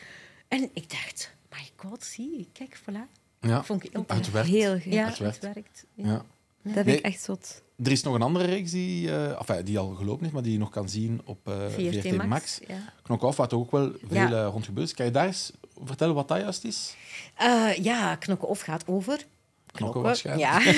[0.49, 3.21] En ik dacht, my god, zie, kijk, voilà.
[3.41, 4.49] Ja, Vond ik heel het werkt.
[4.49, 4.93] Heel goed.
[4.93, 5.41] Ja, Het het werkt.
[5.55, 5.85] werkt.
[5.95, 6.05] Ja.
[6.07, 6.25] Ja.
[6.63, 6.97] Dat vind Nee.
[6.99, 7.63] ik echt zot.
[7.83, 10.59] Er is nog een andere reeks die, enfin, die al gelopen is, maar die je
[10.59, 12.29] nog kan zien op eh, VRT, VRT, Max.
[12.29, 12.61] Max.
[12.69, 12.93] Ja.
[13.03, 14.31] Knok af, wat ook wel veel Ja.
[14.45, 14.95] eh, rond gebeurd is.
[14.95, 15.53] Kan je daar eens
[15.85, 16.97] vertellen wat dat juist is?
[17.83, 19.27] Ja, knokken of gaat over.
[19.75, 20.39] Knokken.
[20.39, 20.61] Ja.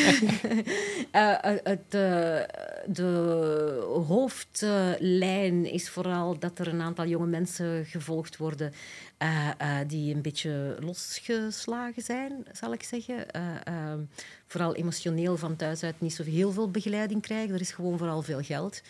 [1.11, 2.41] Eh, eh, het, eh,
[2.87, 8.73] de hoofdlijn is vooral dat er een aantal jonge mensen gevolgd worden
[9.17, 13.31] eh, eh, die een beetje losgeslagen zijn, zal ik zeggen.
[13.31, 14.01] Eh, ehm,
[14.47, 17.55] vooral emotioneel van thuis uit niet zo heel veel begeleiding krijgen.
[17.55, 18.83] Er is gewoon vooral veel geld.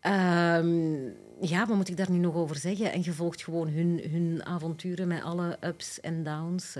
[0.00, 0.94] Ehm,
[1.40, 2.92] ja, wat moet ik daar nu nog over zeggen?
[2.92, 6.74] En je volgt gewoon hun, hun avonturen met alle ups en downs.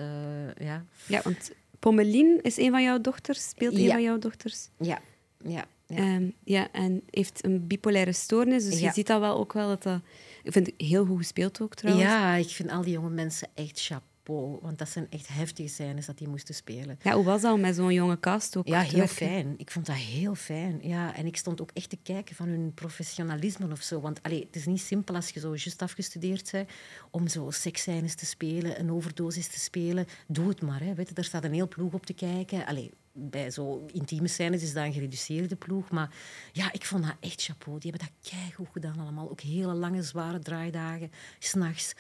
[0.59, 0.85] ja.
[1.07, 1.51] ja, want
[1.83, 4.68] Pommelien is een van jouw dochters, speelt een van jouw dochters.
[4.79, 4.99] Ja,
[5.45, 5.64] ja.
[5.87, 5.97] Ja.
[5.97, 8.64] Ehm, ja, en heeft een bipolaire stoornis.
[8.64, 10.01] Dus je ziet al wel ook wel dat dat...
[10.42, 12.09] Ik vind het heel goed gespeeld ook, trouwens.
[12.09, 13.79] Ja, ik vind al die jonge mensen echt
[14.25, 16.99] Want dat zijn echt heftige scènes dat die moesten spelen.
[17.03, 19.55] Ja, hoe was dat om met zo'n jonge cast ook Ja, heel fijn.
[19.57, 20.79] Ik vond dat heel fijn.
[20.83, 24.01] Ja, en ik stond ook echt te kijken van hun professionalisme of zo.
[24.01, 26.69] Want allee, het is niet simpel als je zo juist afgestudeerd bent
[27.11, 30.07] om zo seksscènes te spelen, een overdosis te spelen.
[30.27, 30.81] Doe het maar.
[30.81, 30.95] Hè.
[30.95, 32.67] Weet je, daar staat een heel ploeg op te kijken.
[32.67, 35.91] Allee, bij zo intieme scènes is dat een gereduceerde ploeg.
[35.91, 36.15] Maar
[36.53, 37.79] ja, ik vond dat echt chapeau.
[37.79, 39.31] Die hebben dat keigoed gedaan allemaal.
[39.31, 41.95] Ook hele lange, zware draaidagen, s'nachts.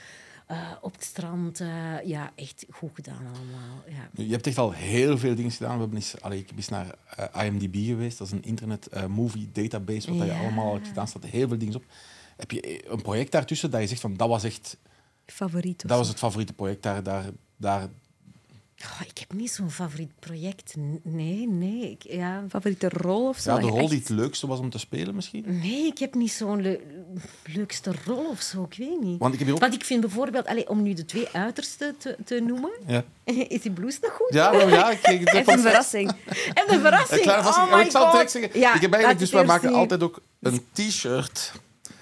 [0.50, 1.60] Uh, op het strand.
[1.60, 3.82] Uh, ja, echt goed gedaan allemaal.
[3.88, 4.24] Ja.
[4.24, 5.74] Je hebt echt al heel veel dingen gedaan.
[5.74, 6.94] We hebben eens, allee, ik ben eens naar
[7.34, 8.18] uh, IMDb geweest.
[8.18, 10.14] Dat is een internet movie database.
[10.14, 10.34] Wat ja.
[10.34, 11.08] je allemaal hebt gedaan.
[11.08, 11.84] staat heel veel dingen op.
[12.36, 14.76] Heb je een project daartussen dat je zegt van dat was echt...
[15.26, 15.88] Favoriet?
[15.88, 16.82] Dat was het favoriete project.
[16.82, 17.24] Daar, daar,
[17.56, 17.88] daar,
[18.84, 20.74] Oh, ik heb niet zo'n favoriet project.
[21.02, 21.90] Nee, nee.
[21.90, 22.44] Ik, ja.
[22.48, 23.50] Favoriete rol of zo?
[23.54, 25.44] Ja, de rol die het leukste was om te spelen misschien?
[25.46, 26.78] Nee, ik heb niet zo'n
[27.44, 28.66] leukste rol of zo.
[28.70, 29.18] Ik weet niet.
[29.18, 29.58] Want ik, heb ook...
[29.58, 33.04] Want ik vind bijvoorbeeld, allez, om nu de twee uitersten te, te noemen, ja.
[33.48, 34.34] is die blouse nog goed?
[34.34, 34.90] Ja, nou, ja.
[34.90, 36.12] Ik, ik, en een verrassing.
[36.54, 37.18] En een verrassing.
[37.18, 37.72] Een kleine verrassing.
[37.74, 40.64] Oh ik zal direct zeggen, ja, ik heb eigenlijk, dus wij maken altijd ook een
[40.72, 41.52] t-shirt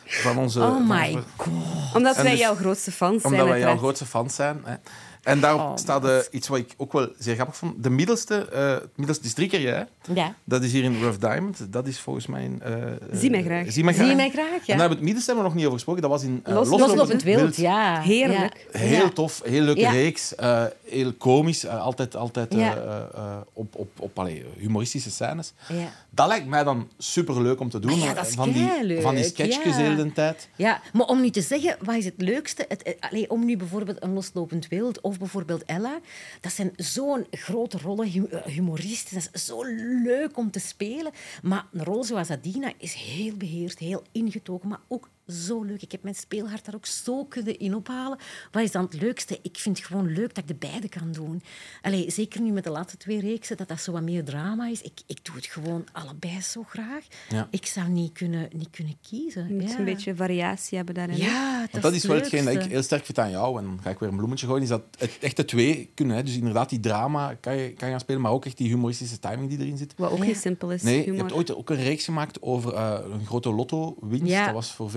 [0.04, 0.60] van onze...
[0.60, 1.52] Oh van my onze- God.
[1.94, 3.32] Omdat En wij dus- jouw grootste fans zijn.
[3.32, 4.60] Omdat wij jouw grootste fans zijn.
[4.64, 4.74] Hè.
[5.22, 7.82] En daarop Oh, staat eh, iets wat ik ook wel zeer grappig vond.
[7.82, 9.86] De middelste, eh het middelste is drie keer jij.
[10.14, 10.34] Ja.
[10.44, 11.72] Dat is hier in Rough Diamond.
[11.72, 12.44] Dat is volgens mij...
[12.44, 12.72] een, eh,
[13.12, 13.72] Zie mij graag.
[13.72, 14.06] Zie mij graag.
[14.06, 14.46] Zie je mij graag?
[14.46, 14.60] En Ja.
[14.66, 16.02] daar hebben we het middelste hebben we nog niet over gesproken.
[16.02, 18.00] Dat was in uh, Los- Loslopend wild, ja.
[18.00, 18.66] Heerlijk.
[18.72, 18.78] Ja.
[18.78, 19.08] Heel Ja.
[19.10, 19.90] tof, heel leuke Ja.
[19.90, 20.34] reeks.
[20.34, 21.66] eh, heel komisch.
[21.66, 22.76] altijd altijd eh, Ja.
[22.76, 25.52] eh, eh, op, op, op allee, humoristische scènes.
[25.68, 25.92] Ja.
[26.10, 27.90] Dat lijkt mij dan superleuk om te doen.
[27.92, 29.76] Ah ja, dat is van, die, van die sketchjes ja.
[29.76, 30.48] de hele tijd.
[30.56, 32.64] Ja, maar om nu te zeggen, wat is het leukste?
[32.68, 36.00] Het, allee, om nu bijvoorbeeld een loslopend wild of bijvoorbeeld Ella,
[36.40, 39.14] dat zijn zo'n grote rollen, eh, humoristen.
[39.14, 39.62] Dat is zo
[40.04, 41.12] leuk om te spelen.
[41.42, 45.82] Maar een rol zoals Adina is heel beheerst, heel ingetogen, maar ook zo leuk.
[45.82, 48.18] Ik heb mijn speelhart daar ook zo kunnen in ophalen.
[48.50, 49.38] Wat is dan het leukste?
[49.42, 51.42] Ik vind het gewoon leuk dat ik de beide kan doen.
[51.82, 54.82] Allee, zeker nu met de laatste twee reeksen, dat dat zo wat meer drama is.
[54.82, 57.04] Ik, ik doe het gewoon allebei zo graag.
[57.28, 57.48] Ja.
[57.50, 59.48] Ik zou niet kunnen, niet kunnen kiezen.
[59.48, 59.78] Je moet ja.
[59.78, 61.16] een beetje variatie hebben daarin.
[61.16, 63.58] Ja, dat, Want dat is wel het hetgeen dat ik heel sterk vind aan jou.
[63.58, 64.62] En dan ga ik weer een bloemetje gooien.
[64.62, 66.16] Is dat het echte twee kunnen.
[66.16, 66.22] Hè.
[66.22, 68.20] Dus inderdaad, die drama kan je, kan je gaan spelen.
[68.20, 69.94] Maar ook echt die humoristische timing die erin zit.
[69.96, 70.24] Wat ook Ja.
[70.24, 70.82] niet simpel is.
[70.82, 71.18] Nee, je humor.
[71.18, 74.26] hebt ooit ook een reeks gemaakt over eh, een grote lotto-winst.
[74.26, 74.44] Ja.
[74.44, 74.90] Dat was voor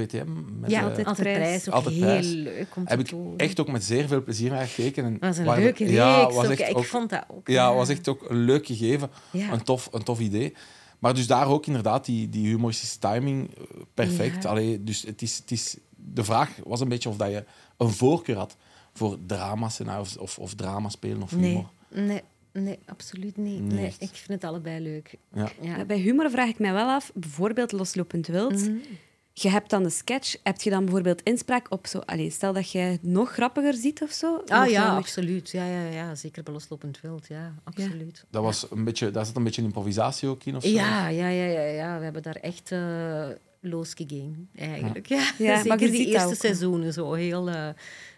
[0.60, 1.38] Met, Ja, eh, altijd, Altijd prijs.
[1.48, 1.68] prijs.
[1.68, 2.32] Ook Altijd heel prijs.
[2.32, 3.34] leuk om te heb ik doen.
[3.38, 5.04] echt ook met zeer veel plezier naar gekeken.
[5.06, 5.96] En Dat was een leuke reeks.
[5.96, 6.52] Ja, was ook.
[6.60, 7.48] ik vond dat ook.
[7.48, 9.10] Ja, was echt ook een leuk gegeven.
[9.32, 9.52] Ja.
[9.52, 10.54] Een, tof, een tof idee.
[11.00, 14.44] Maar dus daar ook inderdaad die, die humoristische timing eh, perfect.
[14.44, 14.50] Ja.
[14.50, 17.44] Allee, dus het is, het is, de vraag was een beetje of dat je
[17.78, 18.56] een voorkeur had
[18.94, 21.70] voor dramascenario's of, of drama spelen of humor.
[21.90, 22.22] Nee, nee,
[22.64, 23.62] nee, absoluut niet.
[23.62, 25.16] Nee, ik vind het allebei leuk.
[25.34, 25.50] Ja.
[25.62, 25.78] Ja.
[25.78, 28.52] Ja, bij humor vraag ik mij wel af, bijvoorbeeld Loslopend Wild.
[28.68, 28.76] Mhm.
[29.36, 30.36] Je hebt dan de sketch.
[30.43, 32.00] Heb je dan bijvoorbeeld inspraak op zo...
[32.00, 34.43] Allee, stel dat jij het nog grappiger ziet of zo.
[34.48, 35.50] Ah ja, absoluut.
[35.50, 37.28] Ja, ja, ja, zeker bij loslopend wild.
[37.28, 38.26] Ja, absoluut.
[38.30, 40.69] Dat was een beetje, daar zat een beetje improvisatie ook in of zo.
[40.69, 41.98] Ja, ja, ja, ja, ja.
[41.98, 43.28] We hebben daar echt uh,
[43.60, 45.06] losgegaan, eigenlijk.
[45.08, 45.32] Ja.
[45.38, 47.50] Ja, Zeker maar je die eerste seizoenen zo heel...
[47.50, 47.69] eh,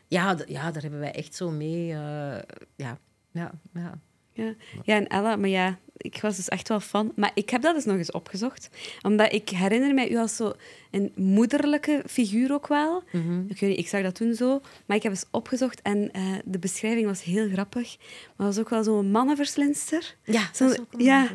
[0.07, 1.91] ja, ja, daar hebben wij echt zo mee...
[1.91, 2.41] eh,
[2.75, 2.97] ja,
[3.31, 3.99] ja, ja.
[4.33, 4.53] Ja.
[4.83, 7.11] ja, en Ella, maar ja, ik was dus echt wel fan.
[7.15, 8.69] Maar ik heb dat dus nog eens opgezocht.
[9.01, 10.53] Omdat ik herinner mij u als zo
[10.91, 13.03] een moederlijke figuur ook wel.
[13.11, 13.39] Mhm.
[13.47, 14.61] Ik weet niet, ik zag dat toen zo.
[14.85, 17.97] Maar ik heb eens opgezocht en eh, de beschrijving was heel grappig.
[18.35, 20.15] Maar was ook wel zo'n mannenverslinster.
[20.23, 20.49] Ja,
[20.97, 21.29] ja,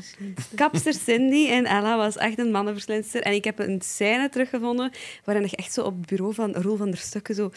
[0.54, 3.22] kapster Cindy en Ella was echt een mannenverslinster.
[3.22, 4.90] En ik heb een scène teruggevonden
[5.24, 7.50] waarin je echt zo op het bureau van Roel van der Stukken zo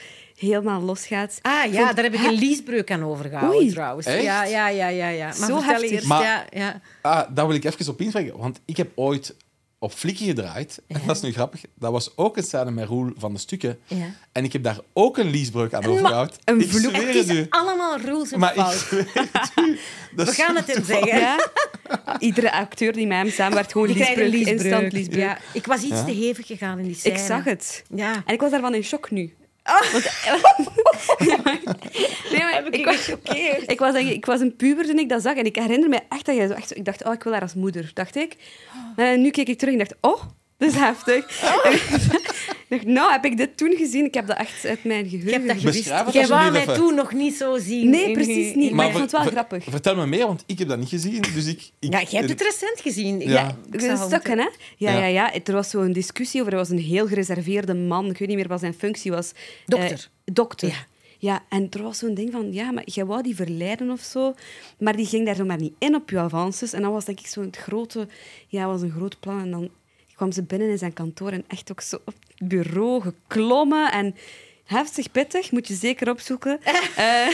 [0.43, 1.39] helemaal losgaat.
[1.41, 3.71] Ah ja, Vond- daar heb ik een leesbreuk aan overgehouden Oei.
[3.71, 4.05] trouwens.
[4.07, 4.23] Echt?
[4.23, 5.07] Ja, ja, ja, ja.
[5.07, 5.25] ja.
[5.25, 5.91] Maar Zo vertel heftig.
[5.91, 6.07] eerst.
[6.07, 6.81] Maar- Ja, ja.
[7.01, 8.37] Ah, daar wil ik even op inspringen.
[8.37, 9.35] Want ik heb ooit
[9.79, 10.81] op Flikken gedraaid.
[10.87, 11.61] En dat is nu grappig.
[11.75, 13.79] Dat was ook een scène met Roel van de Stukken.
[13.87, 14.05] Ja.
[14.31, 16.35] En ik heb daar ook een leesbreuk aan overgehouden.
[16.45, 16.91] een ik vloek.
[16.95, 17.45] Het is u.
[17.49, 18.73] allemaal rules en Maar ik fout.
[18.73, 19.79] zweer het u.
[20.15, 21.19] Dat We gaan het hem zeggen.
[21.19, 21.47] Ja?
[22.19, 24.71] Iedere acteur die met hem samenwerkt, gewoon Die krijgen een liesbreuk, liesbreuk.
[24.81, 25.23] instant liesbreuk.
[25.23, 26.03] Ja, ik was iets Ja.
[26.03, 27.15] te hevig gegaan in die scène.
[27.15, 27.83] Ik zag het.
[27.95, 28.23] Ja.
[28.25, 29.33] En ik was daarvan in shock nu.
[29.63, 30.09] Want,
[32.31, 33.71] nee, maar Heb ik was, gechoqueerd?
[33.71, 35.35] ik, was, ik was een puber toen ik dat zag.
[35.35, 36.67] En ik herinner me echt dat jij zo echt...
[36.67, 38.35] zo- Ik dacht, oh, ik wil haar als moeder, dacht ik.
[38.95, 40.21] En nu keek ik terug en dacht, oh,
[40.57, 41.25] Dat is heftig.
[41.63, 44.05] Ik dacht, nou, heb ik dit toen gezien?
[44.05, 45.33] Ik heb dat echt uit mijn Ik geheugen.
[45.33, 46.13] heb dat gewist.
[46.13, 47.89] Jij wou mij toen nog niet zo zien.
[47.89, 48.71] Nee, precies niet.
[48.71, 49.63] Maar ik vond het wel ver- grappig.
[49.69, 51.21] Vertel me meer, want ik heb dat niet gezien.
[51.33, 53.19] Dus ik, ik, Ja, jij hebt het recent gezien.
[53.19, 53.27] Ja.
[53.29, 53.57] Ja.
[53.71, 54.47] ik stukken, hè?
[54.77, 54.97] Ja, Ja.
[54.97, 55.05] ja.
[55.07, 56.53] Ja, Er was zo'n discussie over...
[56.53, 58.09] Er was een heel gereserveerde man.
[58.09, 59.31] Ik weet niet meer wat zijn functie was.
[59.65, 60.09] Dokter.
[60.25, 60.67] Eh, dokter.
[60.67, 60.85] Ja.
[61.19, 62.53] Ja, en er was zo'n ding van...
[62.53, 64.33] Ja, maar jij wou die verleiden of zo.
[64.79, 66.73] Maar die ging daar zomaar niet in op je avances.
[66.73, 68.07] En dan was denk ik zo'n grote...
[68.47, 69.39] Ja, was een groot plan.
[69.41, 69.69] En dan
[70.15, 73.91] kwam ze binnen in zijn kantoor en echt ook zo op het bureau geklommen.
[73.91, 74.15] En
[74.65, 76.59] heftig pittig, moet je zeker opzoeken.
[76.95, 77.27] Eh,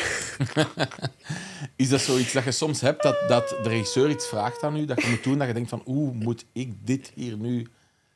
[1.75, 4.85] Is dat zoiets dat je soms hebt, dat, dat de regisseur iets vraagt aan u,
[4.85, 7.67] dat je moet doen, dat je denkt van, hoe moet ik dit hier nu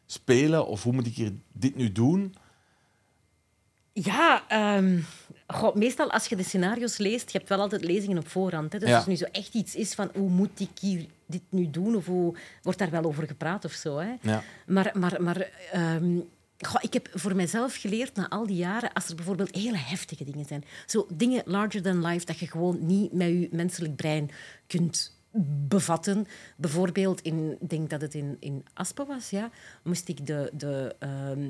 [0.06, 0.68] spelen?
[0.68, 2.36] Of hoe moet ik hier dit nu doen?
[3.94, 5.00] Ja, ehm,
[5.48, 8.74] goh, meestal als je de scenario's leest, je hebt wel altijd lezingen op voorhand.
[8.74, 8.80] Hè?
[8.80, 8.96] Dus Ja.
[8.96, 11.96] als er nu zo echt iets is van hoe moet ik hier dit nu doen,
[11.96, 13.98] of hoe wordt daar wel over gepraat of zo.
[13.98, 14.14] Hè?
[14.22, 14.44] Ja.
[14.66, 16.20] Maar, maar, maar ehm,
[16.60, 20.24] goh, ik heb voor mezelf geleerd na al die jaren, als er bijvoorbeeld hele heftige
[20.24, 24.32] dingen zijn, zo dingen larger than life, dat je gewoon niet met je menselijk brein
[24.68, 25.18] kunt
[25.68, 26.28] bevatten.
[26.58, 29.50] Bijvoorbeeld, in, ik denk dat het in, in Aspen was, ja,
[29.84, 30.50] moest ik de...
[30.54, 31.46] de ehm,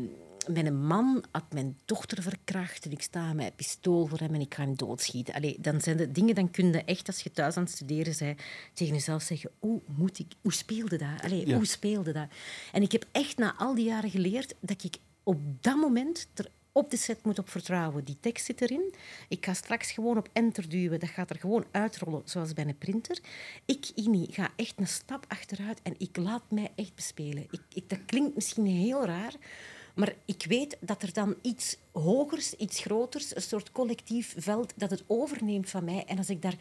[0.48, 4.42] mijn man had mijn dochter verkracht en ik sta met een pistool voor hem en
[4.42, 5.34] ik ga hem doodschieten.
[5.34, 8.16] Allee, dan zijn de dingen, dan kun je echt, als je thuis aan het studeren
[8.20, 8.40] bent,
[8.74, 11.22] tegen jezelf zeggen, hoe, moet ik, hoe speelde dat?
[11.22, 11.56] Allee, Ja.
[11.56, 12.28] Hoe speelde dat?
[12.72, 16.48] En ik heb echt na al die jaren geleerd dat ik op dat moment er
[16.74, 18.04] op de set moet op vertrouwen.
[18.04, 18.94] Die tekst zit erin.
[19.28, 21.00] Ik ga straks gewoon op enter duwen.
[21.00, 23.20] Dat gaat er gewoon uitrollen, zoals bij een printer.
[23.66, 27.48] Ik, Ini, ga echt een stap achteruit en ik laat mij echt bespelen.
[27.52, 29.34] Ik, ik, dat klinkt misschien heel raar,
[29.94, 34.90] maar ik weet dat er dan iets hogers, iets groters, een soort collectief veld, dat
[34.90, 36.04] het overneemt van mij.
[36.06, 36.58] En als ik daar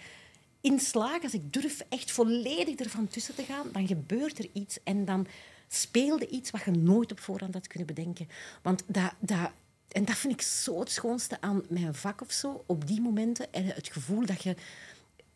[0.61, 4.79] in slaag, als ik durf echt volledig ervan tussen te gaan, dan gebeurt er iets
[4.85, 5.27] en dan
[5.69, 8.29] speelde iets wat je nooit op voorhand had kunnen bedenken.
[8.63, 9.51] Want dat, dat,
[9.89, 13.53] en dat vind ik zo het schoonste aan mijn vak of zo, op die momenten,
[13.53, 14.57] en het gevoel dat je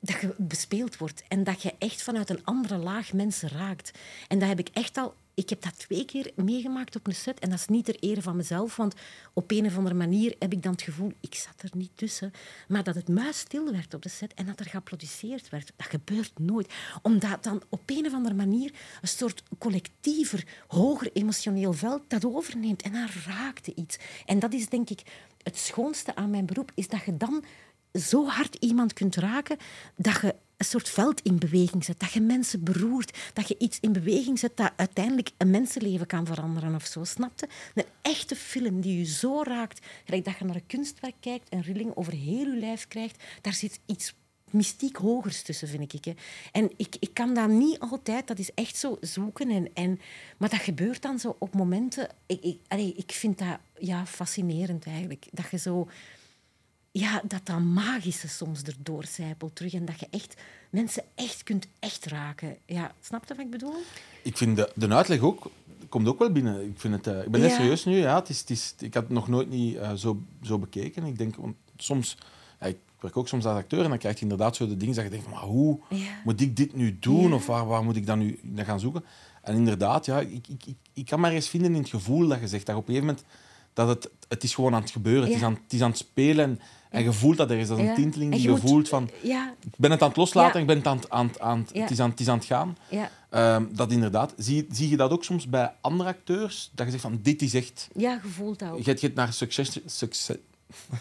[0.06, 3.90] dat je bespeeld wordt en dat je echt vanuit een andere laag mensen raakt.
[4.28, 5.14] En dat heb ik echt al...
[5.34, 8.22] Ik heb dat twee keer meegemaakt op een set en dat is niet ter ere
[8.22, 8.94] van mezelf, want
[9.32, 12.32] op een of andere manier heb ik dan het gevoel, ik zat er niet tussen,
[12.68, 15.72] maar dat het muisstil werd op de set en dat er geapplaudisseerd werd.
[15.76, 16.72] Dat gebeurt nooit.
[17.02, 22.82] Omdat dan op een of andere manier een soort collectiever, hoger emotioneel veld dat overneemt
[22.82, 23.98] en dan raakte iets.
[24.26, 25.02] En dat is denk ik
[25.42, 27.44] het schoonste aan mijn beroep, is dat je dan
[27.98, 29.56] zo hard iemand kunt raken
[29.96, 33.78] dat je een soort veld in beweging zet, dat je mensen beroert, dat je iets
[33.80, 37.48] in beweging zet dat uiteindelijk een mensenleven kan veranderen of zo, snapte?
[37.74, 41.96] Een echte film die je zo raakt, dat je naar een kunstwerk kijkt en rilling
[41.96, 44.14] over heel je lijf krijgt, daar zit iets
[44.50, 46.04] mystiek hogers tussen, vind ik.
[46.04, 46.14] Hè.
[46.52, 49.50] En ik, ik kan dat niet altijd, dat is echt zo zoeken.
[49.50, 50.00] En, en,
[50.36, 52.08] maar dat gebeurt dan zo op momenten...
[52.26, 55.26] Ik, ik, allee, ik vind dat ja, fascinerend eigenlijk.
[55.30, 55.88] Dat je zo...
[56.98, 59.72] Ja, dat dat magische soms erdoor zijpelt terug.
[59.74, 60.34] En dat je echt
[60.70, 62.56] mensen echt kunt echt raken.
[62.66, 63.74] Ja, snap je wat ik bedoel?
[64.22, 65.50] Ik vind de, de uitleg ook,
[65.88, 66.64] komt ook wel binnen.
[66.68, 67.56] Ik, vind het, eh, ik ben net Ja.
[67.56, 67.96] serieus nu.
[67.96, 71.04] Ja, het is, het is, ik had het nog nooit niet eh, zo, zo bekeken.
[71.04, 72.16] Ik denk, want soms...
[72.60, 74.94] Ja, ik werk ook soms als acteur en dan krijg je inderdaad zo de dingen
[74.94, 76.20] dat je denkt, maar hoe Ja.
[76.24, 77.32] moet ik dit nu doen?
[77.34, 79.04] Of waar, waar moet ik dan nu naar gaan zoeken?
[79.42, 82.40] En inderdaad, ja, ik, ik, ik, ik kan maar eens vinden in het gevoel dat
[82.40, 83.34] je zegt, dat op een gegeven moment
[83.72, 85.24] dat het, het is gewoon aan het gebeuren.
[85.26, 87.68] Het, is aan, het is aan het spelen en, en je voelt dat er is.
[87.68, 89.10] Dat is een tinteling die je voelt van...
[89.22, 91.70] Ik ben het aan het loslaten ik ben het aan, het- aan, het- aan, het-
[91.74, 91.80] Ja.
[91.80, 92.76] het, is aan, het is aan het gaan.
[92.90, 94.34] ja, Ehm, dat inderdaad.
[94.36, 96.70] Zie, zie je dat ook soms bij andere acteurs?
[96.74, 97.88] Dat je zegt van, dit is echt...
[97.94, 98.80] ja, je voelt dat ook.
[98.84, 99.78] Je hebt naar succes...
[99.86, 100.36] succes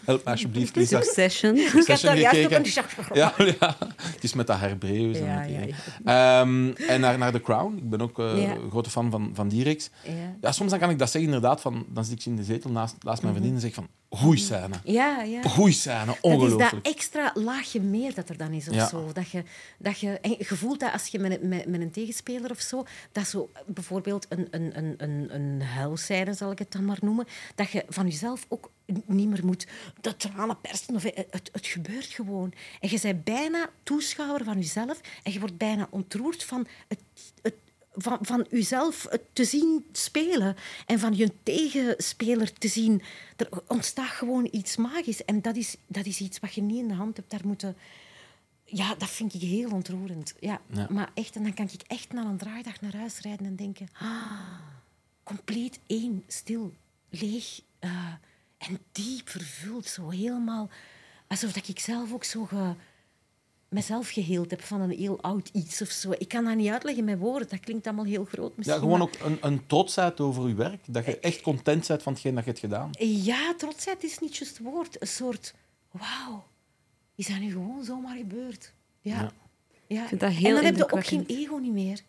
[0.04, 1.02] help me alsjeblieft, Lisa.
[1.02, 1.56] Succession.
[1.56, 5.18] Ik heb Succession daar juist ook een Ja, ja, het is met dat Herbreus.
[5.18, 5.66] Ja, en,
[6.04, 7.76] ja, Ehm, en naar, naar The Crown.
[7.76, 9.90] Ik ben ook eh, een grote fan van, van die reeks.
[10.04, 10.12] Ja.
[10.40, 11.60] Ja, soms dan kan ik dat zeggen, inderdaad.
[11.60, 13.88] Van, dan zit ik in de zetel naast, naast mijn vriendin en zeg van...
[14.08, 14.74] Goeie scène.
[14.84, 15.42] Ja, ja.
[15.42, 16.04] Goeie scène.
[16.06, 16.86] Dat is dat Ongelooflijk.
[16.86, 19.10] extra laagje meer dat er dan is of zo.
[19.12, 19.42] Dat je,
[19.78, 22.60] dat je, en je voelt dat als je met, een- met, met een tegenspeler of
[22.60, 26.98] zo, dat zo bijvoorbeeld een, een, een, een, een huilscène, zal ik het dan maar
[27.00, 28.70] noemen, dat je van jezelf ook
[29.06, 29.66] niet meer moet
[30.00, 30.94] de tranen persen.
[30.94, 32.52] Of, het, het, het gebeurt gewoon.
[32.80, 37.00] En je bent bijna toeschouwer van jezelf en je wordt bijna ontroerd van het,
[37.42, 37.54] het
[37.96, 40.56] van, van jezelf te zien spelen
[40.86, 43.02] en van je tegenspeler te zien.
[43.36, 45.24] Er ontstaat gewoon iets magisch.
[45.24, 47.30] En dat is, dat is iets wat je niet in de hand hebt.
[47.30, 47.76] Daar moeten...
[48.64, 50.34] Ja, dat vind ik heel ontroerend.
[50.40, 50.86] Ja, Ja.
[50.90, 53.88] Maar echt, en dan kan ik echt na een draaidag naar huis rijden en denken...
[53.92, 54.58] Ah,
[55.22, 56.72] compleet één, stil,
[57.08, 58.12] leeg eh,
[58.58, 59.86] en diep vervuld.
[59.86, 60.70] Zo helemaal...
[61.26, 62.44] Alsof dat ik zelf ook zo...
[62.44, 62.74] Ge,
[63.68, 66.12] mezelf geheeld heb van een heel oud iets of zo.
[66.18, 67.48] Ik kan dat niet uitleggen met woorden.
[67.48, 68.76] Dat klinkt allemaal heel groot misschien.
[68.76, 70.84] Ja, gewoon maar- ook een, een trotsheid over je werk.
[70.86, 72.90] Dat je echt content bent van hetgeen dat je hebt gedaan.
[72.98, 75.00] Ja, trotsheid is niet juist het woord.
[75.00, 75.54] Een soort,
[75.90, 76.44] wauw,
[77.14, 78.72] is dat nu gewoon zomaar gebeurd?
[79.00, 79.20] Ja.
[79.20, 79.32] Ja.
[79.86, 80.02] ja.
[80.02, 82.00] Ik vind dat heel en dan heb je ook geen ego niet meer.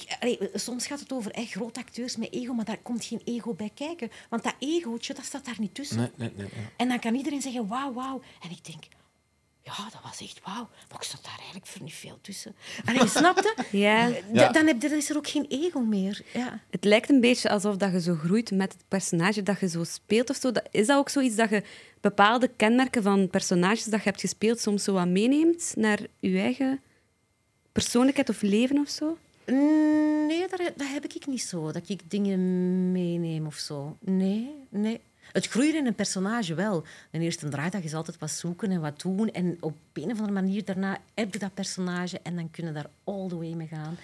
[0.00, 3.20] Ik, allee, soms gaat het over echt grote acteurs met ego, maar daar komt geen
[3.24, 4.10] ego bij kijken.
[4.30, 5.96] Want dat egootje, dat staat daar niet tussen.
[5.96, 6.46] Nee, nee, nee.
[6.46, 6.70] ja.
[6.76, 8.20] En dan kan iedereen zeggen, wauw, wauw.
[8.42, 8.84] En ik denk,
[9.62, 10.68] ja, dat was echt wauw.
[10.90, 12.56] Maar ik zat daar eigenlijk voor niet veel tussen.
[12.84, 13.66] Allee, je snapt het?
[13.86, 14.08] Ja.
[14.52, 16.24] Dan, heb, je- dan is er ook geen ego meer.
[16.32, 16.60] Ja.
[16.70, 19.84] Het lijkt een beetje alsof dat je zo groeit met het personage dat je zo
[19.84, 20.52] speelt of zo.
[20.52, 21.62] Dat- Is dat ook zoiets dat je
[22.00, 26.80] bepaalde kenmerken van personages dat je hebt gespeeld soms zo wat meeneemt naar je eigen
[27.72, 29.18] persoonlijkheid of leven of zo?
[29.46, 31.72] Nee, dat, dat heb ik niet zo.
[31.72, 33.96] Dat ik dingen meeneem of zo.
[34.00, 35.00] Nee, nee.
[35.32, 36.84] Het groeien in een personage wel.
[37.10, 39.30] De eerste draaidag is altijd wat zoeken en wat doen.
[39.30, 42.90] En op een of andere manier daarna heb je dat personage en dan kunnen daar
[43.04, 43.96] all the way mee gaan.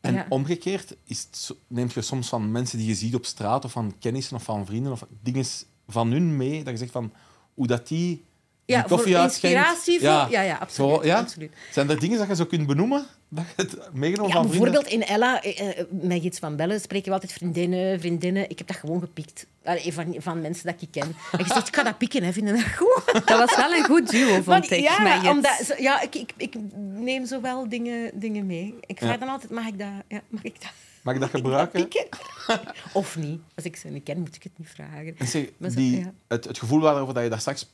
[0.00, 0.26] En Ja.
[0.28, 3.94] omgekeerd is het neemt je soms van mensen die je ziet op straat of van
[3.98, 5.44] kennissen of van vrienden of dingen
[5.88, 7.12] van hun mee, dat je zegt van
[7.54, 8.24] hoe dat die
[8.66, 11.18] Ja, voor koffie inspiratie, voor- ja, ja, absoluut, Zo, ja?
[11.18, 11.52] absoluut.
[11.72, 13.06] Zijn er dingen dat je zo kunt benoemen?
[13.28, 14.72] Dat je het meegenomen Ja, van vrienden?
[14.72, 18.50] bijvoorbeeld in Ella, eh, eh, met iets van bellen, spreken we altijd vriendinnen, vriendinnen.
[18.50, 19.46] Ik heb dat gewoon gepikt.
[19.64, 21.02] Allee, van, van mensen dat ik ken.
[21.32, 23.22] En je zegt, ik ga dat pikken, hè, vinden dat goed?
[23.26, 24.80] Dat was wel een goed duo, vond ik.
[24.80, 28.74] ja, omdat, zo- ja ik, ik, ik neem zo wel dingen, dingen mee.
[28.86, 29.16] Ik vraag Ja.
[29.18, 30.70] dan altijd, mag ik dat, ja, mag ik dat,
[31.02, 31.88] Mag ik dat gebruiken?
[31.88, 32.18] pikken?
[32.92, 33.40] of niet.
[33.54, 35.14] Als ik ze niet ken, moet ik het niet vragen.
[35.18, 36.12] En zeg, Maar zo- die, ja.
[36.28, 37.66] het, het gevoel waarover dat je daar straks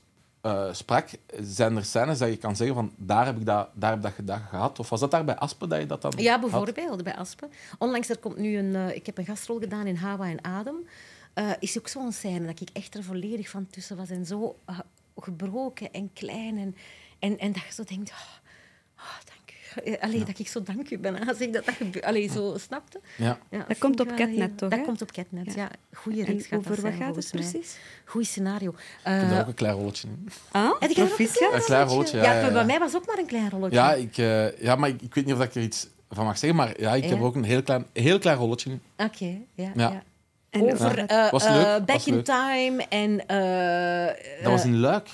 [0.43, 1.09] eh, sprak,
[1.41, 4.13] zijn er scènes dat je kan zeggen van daar heb ik dat, daar heb dat
[4.13, 4.79] gedaan gehad?
[4.79, 6.41] Of was dat daar bij Aspen dat je dat dan Ja, had?
[6.41, 7.51] bijvoorbeeld bij Aspen.
[7.79, 8.75] Onlangs er komt nu een...
[8.77, 10.87] eh, ik heb een gastrol gedaan in Hawa en Adem.
[11.35, 14.11] Eh, is ook zo'n scène dat ik echt er volledig van tussen was.
[14.11, 14.59] En zo
[15.17, 16.59] gebroken en klein.
[16.59, 16.77] En,
[17.19, 18.11] en, en dat je zo denkt...
[18.11, 18.17] Oh,
[18.99, 19.19] oh,
[19.85, 21.17] Eh, Allee, dat ik zo dank u ben.
[21.37, 22.05] Zeg dat dat gebeurt.
[22.05, 23.01] Allee, zo, snapte?
[23.17, 23.39] Ja.
[23.51, 25.53] Ja, Dat komt ik op Catnet, heel- toch, Dat komt op Catnet, Ja.
[25.63, 25.69] ja.
[25.95, 27.77] Goeie reeks gaat over dat wat zijn, gaat het precies?
[28.05, 28.71] Goeie scenario.
[28.71, 30.29] Ik heb Eh, daar ook een klein rolletje in.
[30.51, 31.53] Ah, heb jij proficiat.
[31.53, 32.53] Een klein rolletje, ja, Ja, ja, ja.
[32.53, 33.77] bij mij was ook maar een klein rolletje.
[33.79, 36.39] Ja, ik, eh, ja maar ik, ik weet niet of ik er iets van mag
[36.39, 38.81] zeggen, maar ja, ik heb ook een heel klein, heel klein rolletje in.
[39.07, 39.71] Oké, ja.
[39.75, 39.91] Ja.
[39.91, 40.03] ja.
[40.51, 42.23] En Over eh, eh, leuk, Back in.
[42.23, 43.27] Time en...
[43.27, 45.09] eh, Dat was in Luik.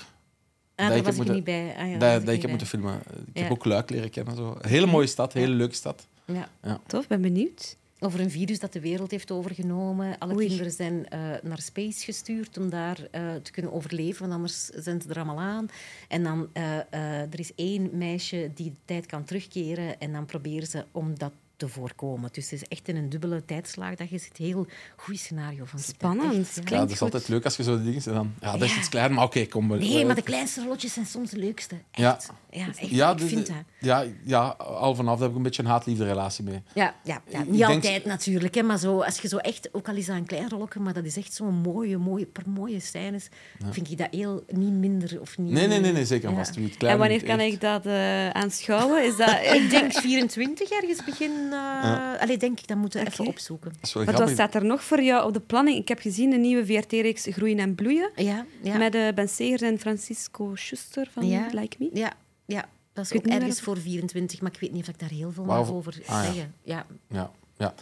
[0.79, 1.75] Ah, dat ik was heb ik moeten- niet bij.
[1.83, 2.99] Ah, ja, dat, dat ik heb moeten filmen.
[3.33, 4.35] Ik heb ook Luik leren kennen.
[4.35, 4.57] Zo.
[4.61, 6.07] Een hele mooie stad, een hele leuke stad.
[6.25, 6.49] Ja.
[6.87, 7.77] Tof, ben benieuwd.
[8.01, 10.17] Over een virus dat de wereld heeft overgenomen.
[10.17, 10.47] Alle Oei.
[10.47, 15.01] kinderen zijn eh, naar space gestuurd om daar eh, te kunnen overleven, want anders zijn
[15.01, 15.67] ze er allemaal aan.
[16.07, 20.25] En dan, eh, eh, er is één meisje die de tijd kan terugkeren en dan
[20.25, 22.29] proberen ze om dat te voorkomen.
[22.33, 24.37] Dus het is echt in een dubbele tijdslaag dat je zit.
[24.37, 25.79] Heel goed scenario van.
[25.79, 26.33] Spannend.
[26.39, 26.61] Echt, ja.
[26.65, 27.01] Ja, dat is goed.
[27.01, 28.01] altijd leuk als je zo die dingen...
[28.05, 28.77] En dan, ja, dat is Ja.
[28.77, 29.69] iets klein, maar oké, kom.
[29.69, 31.75] we- Nee, maar de kleinste rolletjes zijn soms de leukste.
[31.91, 32.15] Ja.
[32.15, 32.29] Echt.
[32.51, 32.89] Ja, echt.
[32.89, 33.63] ja, ik de- vind de- dat.
[33.79, 36.61] Ja, ja, al vanaf daar heb ik een beetje een haat-liefde relatie mee.
[36.73, 37.39] Ja, ja, ja.
[37.39, 40.05] Ik niet denk- altijd natuurlijk, hè, maar zo, als je zo echt, ook al is
[40.05, 43.27] dat een klein rolletje, maar dat is echt zo'n mooie, mooie, per mooie scènes,
[43.71, 45.51] vind ik dat heel niet minder of niet.
[45.51, 46.55] Nee, nee, nee, nee zeker vast.
[46.55, 49.05] Het klein En wanneer kan ik dat eh, aanschouwen?
[49.05, 49.29] Is dat...
[49.59, 51.31] Ik denk 24 ergens begin.
[51.53, 53.71] Eh Allee, denk ik, dat moeten we even opzoeken.
[53.93, 55.77] Wat was, staat er nog voor jou op de planning?
[55.77, 58.11] Ik heb gezien de nieuwe VRT-reeks Groeien en Bloeien.
[58.15, 58.77] Ja, ja.
[58.77, 61.47] Met eh, Ben Segers en Francisco Schuster van ja.
[61.51, 61.89] Like Me.
[61.93, 62.13] Ja,
[62.45, 62.65] ja.
[62.93, 65.53] Dat is ook ergens voor 24, maar ik weet niet of ik daar heel veel
[65.53, 66.23] over Ah, ja.
[66.23, 66.53] zeggen.
[66.63, 66.85] Ja.
[67.09, 67.73] Ja, ja.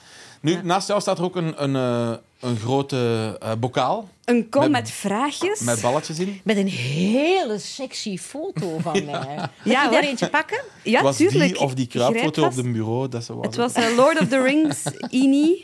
[0.41, 2.17] Nu, naast jou staat er ook een, een, eh,
[2.49, 5.59] een grote eh, bokaal Een kom Met- met, vraagjes.
[5.59, 6.41] met balletjes in.
[6.43, 9.35] Met een hele sexy foto van mij.
[9.35, 9.99] Ja, je daar hoor.
[9.99, 10.61] eentje pakken?
[10.83, 11.51] Ja, was tuurlijk.
[11.53, 13.07] die of die kruipfoto op de bureau?
[13.09, 15.63] Dat ze was Het was eh, Lord of the Rings, Ini.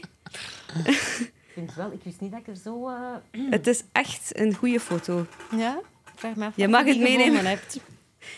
[0.85, 2.89] Ik vind wel, ik wist niet dat ik er zo...
[3.49, 5.25] Het is echt een goede foto.
[5.57, 5.79] Ja?
[6.15, 7.45] Vraag me af Je mag het meenemen.
[7.45, 7.77] hebt.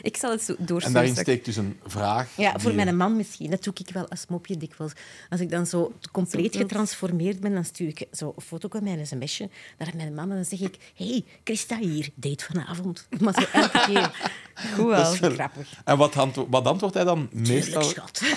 [0.01, 0.93] Ik zal het zo En doorsturen.
[0.93, 1.29] daarin straks.
[1.29, 2.29] steekt dus een vraag.
[2.38, 3.49] Ja, voor mijn man misschien.
[3.49, 4.91] Dat doe ik wel als mopje dikwijls.
[5.29, 9.07] Als ik dan zo compleet getransformeerd ben, dan stuur ik zo een foto met mijn
[9.07, 13.07] sms'je naar mijn man en dan zeg ik hey, Christa hier, date vanavond.
[13.19, 14.33] Maar zo elke keer.
[14.75, 15.03] Goed wel.
[15.03, 15.69] Dat is wel- Grappig.
[15.86, 17.83] En wat, antwo- wat antwoordt hij dan meestal?
[17.83, 18.21] Schat.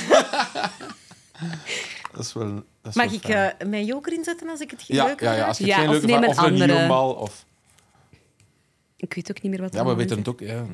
[2.13, 3.25] Dat is wel, dat is Mag wel ik
[3.59, 5.77] eh, mijn joker inzetten als ik het geen ja, leuke ja, ja, als je Ja,
[5.77, 6.29] het geen of leuke vraag...
[6.31, 6.93] Of een andere.
[7.17, 7.45] of...
[9.01, 10.41] Ik weet ook niet meer wat Ja, we weten het ook.
[10.41, 10.67] Ja.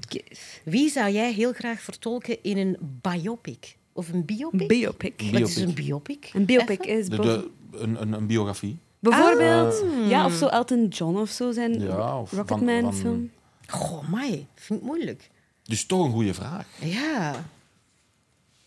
[0.64, 3.76] Wie zou jij heel graag vertolken in een biopic?
[3.92, 4.68] Of een biopic?
[4.68, 5.20] Biopic.
[5.20, 5.68] Een Wat is biopic.
[5.68, 6.30] een biopic?
[6.34, 6.98] Een biopic Even?
[6.98, 8.76] is De, boven- de, een, een, een biografie.
[8.98, 9.82] bijvoorbeeld...
[9.82, 10.08] Ah.
[10.08, 13.30] Ja, of zo Elton John of zo, zijn Ja, of van- Rocketman van- film.
[13.68, 14.46] Goh, mij.
[14.54, 15.30] Vind ik moeilijk.
[15.64, 16.66] Dus toch een goede vraag.
[16.80, 17.44] Ja.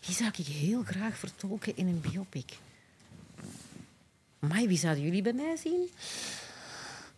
[0.06, 2.52] Wie zou ik heel graag vertolken in een biopic?
[4.38, 5.88] Mai, wie zouden jullie bij mij zien?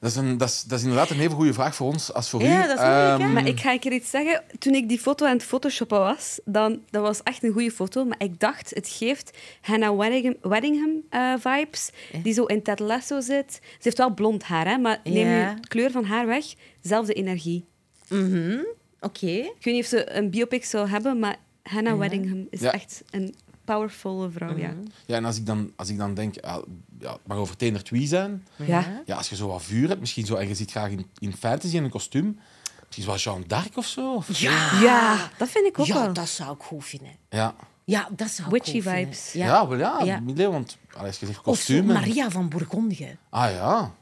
[0.00, 2.28] Dat is, een, dat, is, dat is inderdaad een even goede vraag voor ons als
[2.30, 2.68] voor Ja, u.
[2.68, 3.24] dat is moeilijk, hè?
[3.24, 4.42] Ehm, Maar ik ga een keer iets zeggen.
[4.58, 8.04] Toen ik die foto aan het photoshoppen was, dan, dat was echt een goede foto.
[8.04, 11.90] Maar ik dacht, het geeft Hannah Weddingham, Weddingham eh, vibes.
[12.22, 13.52] Die zo in Ted Lasso zit.
[13.62, 15.50] Ze heeft wel blond haar, hè, maar neem Ja.
[15.50, 16.44] je kleur van haar weg.
[16.82, 17.64] Zelfde energie.
[18.08, 18.58] Mhm.
[19.00, 19.26] Oké.
[19.26, 22.72] Ik weet niet of ze een biopic zou hebben, maar Hannah Weddingham is Ja.
[22.72, 23.34] echt een
[23.64, 24.56] powervolle vrouw.
[24.56, 24.72] Ja.
[25.06, 26.60] Ja, en als ik dan, als ik dan denk, ja,
[27.00, 28.46] ja, het mag over Tener Twee zijn.
[28.56, 29.02] Ja.
[29.06, 31.36] Ja, als je zo wat vuur hebt, misschien zo, en je zit graag in, in
[31.36, 32.38] fantasy in een kostuum,
[32.86, 34.14] misschien zoals Jeanne d'Arc of zo.
[34.14, 34.48] Of zo.
[34.50, 34.80] Ja.
[34.80, 36.12] ja, dat vind ik ook Ja, wel.
[36.12, 37.12] dat zou ik goed vinden.
[37.30, 37.54] Ja.
[37.84, 39.00] Ja, dat zou Witchy goed vinden.
[39.02, 39.32] vibes.
[39.32, 40.18] Ja, wel ja, Ja.
[40.20, 41.88] middeleeuwen, want als je zegt Of zo kostuum.
[41.90, 43.16] en- Maria van Bourgondië.
[43.30, 43.94] Ah ja.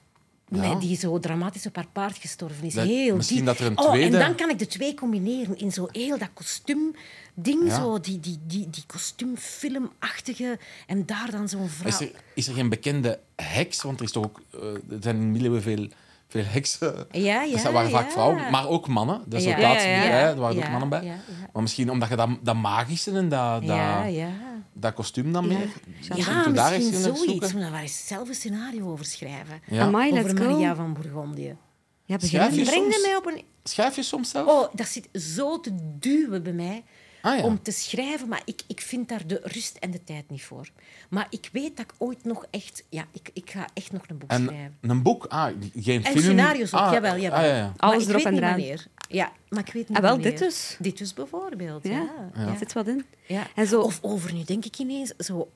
[0.51, 0.75] Ja.
[0.75, 2.75] Die zo dramatisch op haar paard gestorven is.
[2.75, 3.47] Dat- heel misschien diep.
[3.47, 6.19] dat er een oh, tweede- En dan kan ik de twee combineren in zo heel
[6.19, 7.75] dat kostuumding, Ja.
[7.77, 10.59] zo die, die, die, die kostuumfilmachtige.
[10.87, 11.89] En daar dan zo'n vrouw.
[11.89, 13.83] Is er, is er geen bekende heks?
[13.83, 14.61] Want er, is toch ook, eh,
[14.95, 15.89] er zijn in middeleeuwen veel,
[16.29, 17.07] veel heksen.
[17.11, 18.11] Ja, ja, dat waren vaak ja.
[18.11, 19.23] vrouwen, maar ook mannen.
[19.27, 19.53] Dat is Ja.
[19.57, 20.17] ook laatst Ja, ja, weer, ja.
[20.17, 21.03] hè, er waren ook mannen bij.
[21.03, 21.49] ja, ja.
[21.53, 24.29] Maar misschien omdat je dat, dat magische en dat, dat, ja, ja.
[24.73, 25.59] dat kostuum dan meer...
[26.01, 27.03] Ja, Misschien daar zoiets.
[27.03, 27.55] zoeken.
[27.55, 29.61] We daar eens zelf een scenario over schrijven.
[29.67, 29.83] Ja.
[29.83, 30.35] Amai, over.
[30.35, 31.57] Maria van Bourgondië.
[32.05, 33.03] Ja, begin Schrijf je soms?
[33.03, 33.43] mij op een...
[33.65, 34.47] Schrijf je soms zelf?
[34.49, 36.85] Oh, dat zit zo te duwen bij mij.
[37.29, 37.45] Ah, ja.
[37.45, 40.69] Om te schrijven, maar ik, ik vind daar de rust en de tijd niet voor.
[41.11, 42.85] Maar ik weet dat ik ooit nog echt...
[42.89, 44.77] Ja, ik, ik ga echt nog een boek En schrijven.
[44.81, 45.25] een boek?
[45.27, 46.23] Ah, geen En film?
[46.25, 47.39] scenario's ook, ah, jawel, jawel.
[47.39, 47.73] Ah, ja, ja.
[47.77, 48.57] Alles maar ik erop weet en niet eraan.
[48.57, 48.87] wanneer.
[49.09, 50.31] Ja, maar ik weet niet Ah, wel, wanneer.
[50.31, 50.77] dit dus.
[50.81, 51.91] Dit dus bijvoorbeeld, ja.
[52.35, 52.57] Ja, ja.
[52.57, 53.05] zit wat in.
[53.27, 53.47] Ja.
[53.55, 55.51] En zo- Of over, nu denk ik ineens, zo,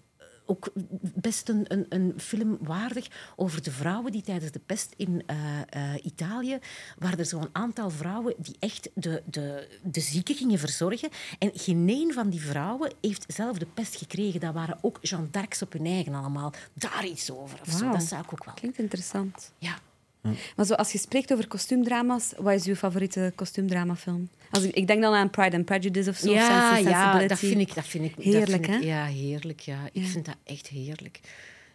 [0.47, 0.73] ook
[1.15, 5.37] best een, een, een film waardig over de vrouwen die tijdens de pest in eh,
[5.69, 6.59] eh, Italië,
[6.99, 11.09] waar er zo'n aantal vrouwen die echt de, de, de zieken gingen verzorgen.
[11.39, 14.41] En geen een van die vrouwen heeft zelf de pest gekregen.
[14.41, 16.53] Dat waren ook Jeanne d'Arcs op hun eigen allemaal.
[16.73, 17.61] Daar iets over.
[17.67, 17.91] Of zo.
[17.91, 18.55] Dat zou ik ook wel...
[18.55, 19.53] Klinkt interessant.
[19.59, 19.79] Ja.
[20.57, 24.29] Maar zo, als je spreekt over kostuumdrama's, wat is uw favoriete kostuumdramafilm?
[24.51, 26.33] Als ik, ik denk dan aan Pride and Prejudice of zo.
[26.33, 28.67] Ja, ja, dat vind ik, dat vind ik Heerlijk?
[28.83, 29.61] Ja, heerlijk.
[29.61, 29.79] Ja.
[29.93, 30.09] Ik Ja.
[30.09, 31.21] vind dat echt heerlijk.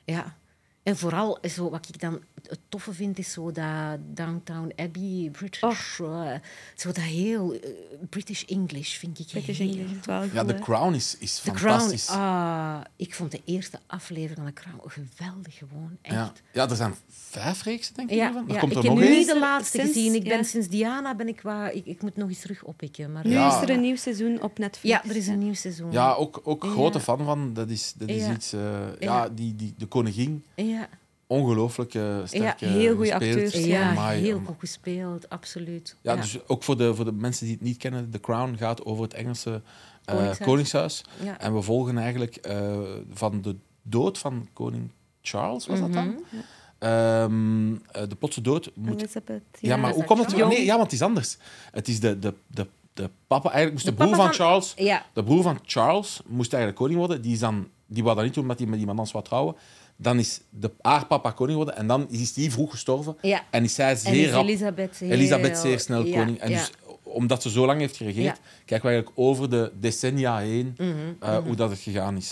[0.06, 0.36] Ja.
[0.84, 2.20] En vooral, zo, wat ik dan
[2.50, 5.62] het toffe vind, is zo dat Downtown Abbey, British,
[6.00, 6.34] eh,
[6.76, 7.70] zo dat heel eh,
[8.10, 10.54] British English vind ik British heel English, wel Ja, The?
[10.60, 12.08] Crown is, is The Crown, fantastisch.
[12.10, 16.16] ah, ik vond de eerste aflevering van The Crown geweldig gewoon, echt.
[16.16, 16.32] ja.
[16.54, 18.16] ja, er zijn vijf reeksen, denk ik.
[18.16, 18.28] Ja.
[18.28, 20.14] Er ja, komt ik er heb nog nu de laatste Sinds- gezien.
[20.14, 20.44] Ik ben ja.
[20.44, 21.74] sinds Diana ben ik waar.
[21.74, 23.12] Ik, ik moet nog eens terug oppikken.
[23.12, 23.56] Maar Nu Ja.
[23.56, 24.96] is er een nieuw seizoen op Netflix.
[25.04, 25.92] ja, er is een nieuw seizoen.
[25.92, 26.70] Ja, ook, ook Ja.
[26.70, 27.54] grote fan van.
[27.54, 28.34] Dat is, dat is Ja.
[28.34, 28.54] iets...
[28.54, 28.60] eh,
[29.00, 29.30] ja, Ja.
[29.30, 30.90] die, die, de koningin, ja.
[31.28, 33.22] Ongelooflijk eh, sterk Ja, heel gespeeld.
[33.24, 35.96] acteurs, Ja, Amai, heel goed gespeeld, absoluut.
[36.02, 38.86] Ja, dus ook voor de, voor de mensen die het niet kennen, The Crown gaat
[38.86, 39.62] over het Engelse
[40.06, 40.48] eh, Koningshuis.
[40.48, 41.04] koningshuis.
[41.24, 41.40] Ja.
[41.40, 42.78] En we volgen eigenlijk eh,
[43.14, 46.08] van de dood van koning Charles, was dat dan?
[46.08, 46.42] Mhm.
[46.80, 49.00] Ehm, eh, de plotse dood moet...
[49.02, 49.42] Elizabeth.
[49.60, 50.48] Ja, maar hoe komt het?
[50.48, 51.38] Nee, ja, want het is anders.
[51.72, 54.74] Het is de, de, de, de papa, eigenlijk moest de, De broer van, van- Charles...
[54.76, 55.06] Ja.
[55.14, 57.22] De broer van Charles moest eigenlijk koning worden.
[57.22, 59.56] Die, is dan, die wou dat niet doen omdat hij met iemand anders wou trouwen.
[59.98, 61.76] Dan is de, haar papa koning geworden.
[61.82, 63.18] En dan is die vroeg gestorven.
[63.22, 63.44] Ja.
[63.52, 64.44] En is zij En zeer is rap...
[64.44, 66.40] Elisabeth, heel- Elisabeth zeer snel ja, koning.
[66.40, 66.58] En ja.
[66.60, 66.72] dus,
[67.04, 68.44] omdat ze zo lang heeft geregeerd, Ja.
[68.66, 72.32] kijken we eigenlijk over de decennia heen Mhm, eh, hoe dat het gegaan is.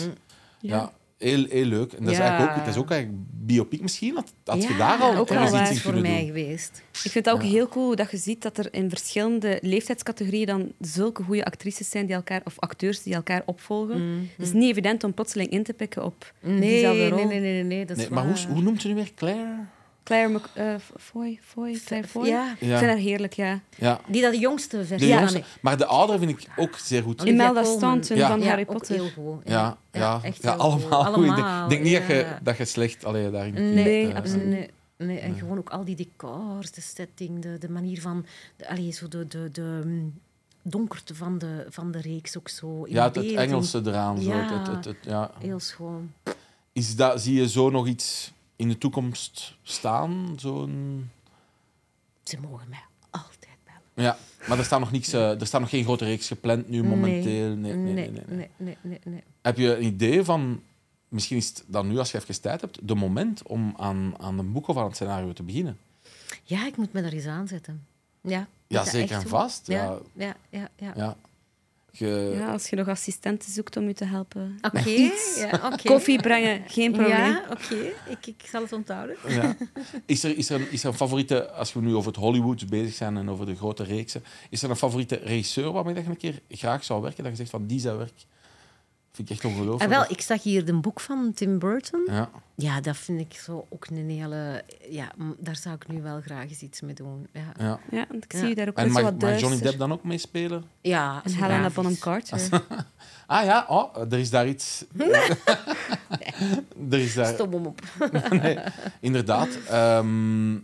[0.60, 0.92] Ja.
[1.18, 1.94] Heel, heel leuk.
[1.94, 4.16] En dat is eigenlijk ook, dat is ook eigenlijk biopic misschien.
[4.16, 6.28] Had, had je daar al ook ergens iets in voor kunnen mij doen?
[6.28, 6.84] geweest.
[7.04, 10.72] Ik vind het ook heel cool dat je ziet dat er in verschillende leeftijdscategorieën dan
[10.80, 14.30] zulke goede actrices zijn die elkaar, of acteurs die elkaar opvolgen.
[14.38, 17.28] Het is niet evident om plotseling in te pikken op Nee, diezelfde nee, rol.
[17.28, 19.12] nee, nee, nee, nee, dat is Nee, maar hoe, hoe noemt ze nu weer?
[19.16, 19.56] Claire?
[20.06, 22.28] Claire Mc, eh, Foy, Foy, Claire Foy.
[22.28, 22.52] Ja.
[22.60, 22.78] Ik Ja.
[22.78, 23.60] vind haar heerlijk, ja.
[23.78, 24.00] Ja.
[24.08, 25.38] Die dat de jongste De versie jongste.
[25.38, 25.48] van...
[25.62, 27.22] Maar de oudere vind ik ook zeer goed.
[27.22, 27.64] Olivia Imelda.
[27.64, 28.28] Staunton Ja.
[28.28, 28.96] van Ja, Harry ook Potter.
[28.96, 29.42] heel goed.
[29.46, 31.14] Ja, ja, echt ja, heel allemaal goed.
[31.14, 31.24] goed.
[31.26, 32.40] Ik denk, Allemaal, denk niet dat, je, ja.
[32.44, 34.46] dat je slecht allee, daarin Nee, Nee, eh, absoluut.
[34.48, 35.20] nee, nee.
[35.20, 38.26] En gewoon ook al die decors, de setting, de, de manier van...
[38.58, 40.14] De, allee, zo de, de, de mm,
[40.62, 42.84] donkerte van de, van de reeks ook zo.
[42.84, 44.22] In Ja, het, Engelse eraan.
[44.22, 44.30] Zo.
[44.30, 44.36] Ja.
[44.38, 45.32] Het, het, het, het- ja.
[45.40, 46.12] Heel schoon.
[46.74, 50.36] Is dat, zie je zo nog iets in de toekomst staan?
[50.40, 51.10] Zo'n...
[52.24, 54.10] Ze mogen mij altijd bellen.
[54.10, 56.84] Ja, maar er staat nog, niks, eh, er staat nog geen grote reeks gepland nu
[56.84, 57.56] momenteel.
[57.56, 58.26] Nee, nee, nee, nee, nee.
[58.28, 59.24] nee, nee, nee, nee.
[59.42, 60.62] Heb je een idee van,
[61.08, 64.40] misschien is het dan nu als je even tijd hebt, de moment om aan, aan
[64.40, 65.78] een boek of aan het scenario te beginnen?
[66.44, 67.86] Ja, ik moet me daar eens aanzetten.
[68.22, 69.68] Ja, Ja, dat zeker en vast.
[69.68, 69.84] Ja.
[69.84, 70.70] Ja, ja, ja.
[70.76, 70.94] ja.
[70.96, 71.18] Ja.
[71.98, 74.58] Ja, als je nog assistenten zoekt om je te helpen.
[74.62, 74.90] Oké,
[75.38, 75.84] ja, oké.
[75.84, 77.10] Koffie brengen, geen probleem.
[77.16, 77.76] Ja, oké.
[78.10, 79.16] Ik, ik zal het onthouden.
[79.28, 79.56] Ja.
[80.06, 82.70] Is, er, is, er, een- is er een favoriete, als we nu over het Hollywood
[82.70, 86.18] bezig zijn en over de grote reeksen, is er een favoriete regisseur waarmee je een
[86.18, 87.24] keer graag zou werken?
[87.24, 88.26] Dat je zegt van die zijn werk
[89.16, 89.82] Vind ik echt ongelooflijk.
[89.92, 92.04] En Ah, wel, ik zag hier een boek van Tim Burton.
[92.12, 92.30] Ja.
[92.56, 94.64] Ja, dat vind ik zo ook een hele...
[94.90, 97.28] Ja, daar zou ik nu wel graag eens iets mee doen.
[97.34, 97.80] Ja, Ja.
[97.92, 98.40] Ja, want ik Ja.
[98.40, 99.60] zie je daar ook En mag, wat mag Johnny.
[99.60, 100.64] Depp dan ook meespelen?
[100.82, 101.70] ja En Helena.
[101.70, 102.40] Bonham Carter.
[103.28, 104.86] Ah ja, oh, er is daar iets.
[106.92, 107.34] er is daar.
[107.34, 107.82] Stop hem op.
[108.30, 108.58] nee,
[109.00, 109.48] inderdaad.
[109.70, 110.56] Ehm,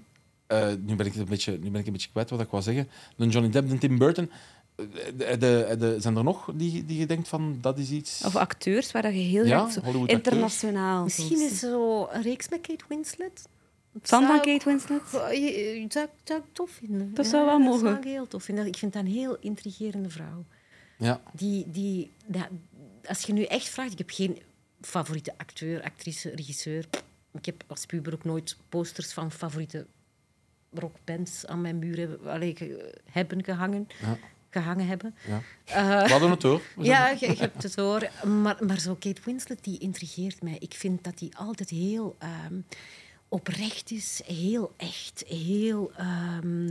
[0.48, 2.64] eh, nu, ben ik een beetje, nu ben ik een beetje kwijt wat ik wou
[2.64, 2.90] zeggen.
[3.16, 4.32] De Johnny Depp en Tim Burton.
[4.82, 8.22] Eh, De, de, de- zijn er nog die, die je denkt van dat is iets.
[8.26, 11.04] Of acteurs waar dat je heel Ja, graag zo internationaal...
[11.04, 13.48] Misschien is zo een reeks met Kate Winslet.
[14.02, 15.02] Van ik- Kate Winslet?
[15.32, 15.40] Je-
[15.82, 17.14] je- zou, ik- zou ik tof vinden.
[17.14, 17.72] Dat zou wel mogen.
[17.84, 18.66] Dat zou ik heel tof vinden.
[18.68, 20.46] Ik vind dat een heel intrigerende vrouw.
[20.98, 22.48] Ja, Die, die, dat-
[23.06, 24.38] als je nu echt vraagt, ik heb geen
[24.82, 26.86] favoriete acteur, actrice, regisseur.
[27.34, 29.86] Ik heb als puber ook nooit posters van favoriete
[30.74, 31.84] rockbands aan mijn
[32.56, 33.88] ge- hebben gehangen.
[34.02, 34.18] Ja.
[34.52, 35.16] Gehangen hebben.
[35.28, 35.42] ja.
[35.66, 36.62] Eh, We hadden het hoor.
[36.92, 38.10] Ja, je, je hebt het hoor.
[38.26, 40.56] Maar, maar zo Kate Winslet, die intrigeert mij.
[40.60, 42.60] Ik vind dat die altijd heel ehm,
[43.30, 45.92] oprecht is, heel echt, heel...
[45.98, 46.68] ehm,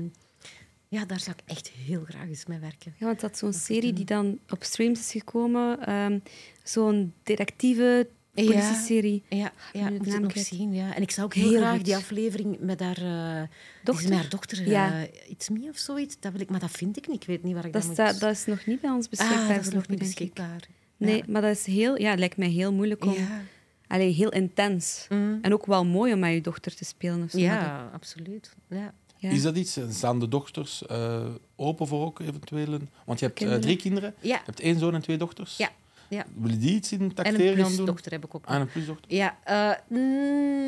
[0.89, 2.95] ja, daar zou ik echt heel graag eens mee werken.
[2.99, 5.87] Ja, want dat is zo'n serie die dan op streams is gekomen.
[5.87, 6.19] ehm,
[6.63, 8.09] zo'n detectieve.
[8.35, 9.23] Politie-serie.
[9.29, 10.73] Ja, ja nu moet nog zien.
[10.73, 10.95] Ja.
[10.95, 11.85] En ik zou ook heel, Heel graag goed.
[11.85, 12.97] die aflevering met haar
[13.43, 13.49] eh,
[13.85, 14.09] Dochter?
[14.09, 14.69] met haar dochter.
[14.69, 15.03] Ja.
[15.03, 16.17] eh, It's Me of zoiets.
[16.21, 17.21] Dat wil ik, maar dat vind ik niet.
[17.23, 18.21] Ik weet niet waar ik Dat, dat, staat, moet...
[18.21, 19.39] dat is nog niet bij ons beschikbaar.
[19.49, 20.69] ah, dat is nog niet beschikbaar.
[20.97, 21.23] Nee, Ja.
[21.29, 22.01] maar dat is heel...
[22.01, 23.13] Ja, lijkt mij heel moeilijk om...
[23.13, 23.43] Ja.
[23.87, 25.07] Allee, heel intens.
[25.09, 25.39] Mm.
[25.43, 27.23] En ook wel mooi om met je dochter te spelen.
[27.23, 28.55] Of zo, Ja, absoluut.
[28.69, 28.83] Ja.
[28.85, 29.31] dat- ja.
[29.31, 29.79] Is dat iets?
[29.91, 31.27] Staan de dochters eh,
[31.57, 32.73] open voor ook eventueel?
[32.73, 33.63] een- Want je hebt Kinderen?
[33.63, 34.15] drie kinderen.
[34.21, 34.35] Ja.
[34.37, 35.57] Je hebt één zoon en twee dochters.
[35.57, 35.71] Ja.
[36.11, 36.25] Ja.
[36.35, 38.47] Willen die iets in het En een plusdochter heb ik ook.
[38.47, 39.15] Ah, een plusdochter.
[39.15, 39.73] Ja, eh,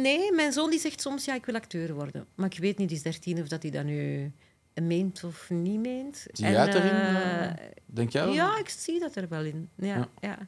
[0.02, 2.26] nee, mijn zoon die zegt soms ja, ik wil acteur worden.
[2.34, 4.32] Maar ik weet niet, die is 13, of dat hij dat nu
[4.74, 6.26] meent of niet meent.
[6.32, 6.90] Zie jij het erin?
[6.90, 7.54] eh, eh,
[7.86, 8.24] Denk jij?
[8.24, 8.34] wel?
[8.34, 9.68] Ja, ik zie dat er wel in.
[9.76, 10.08] Ja, Ja.
[10.20, 10.38] ja.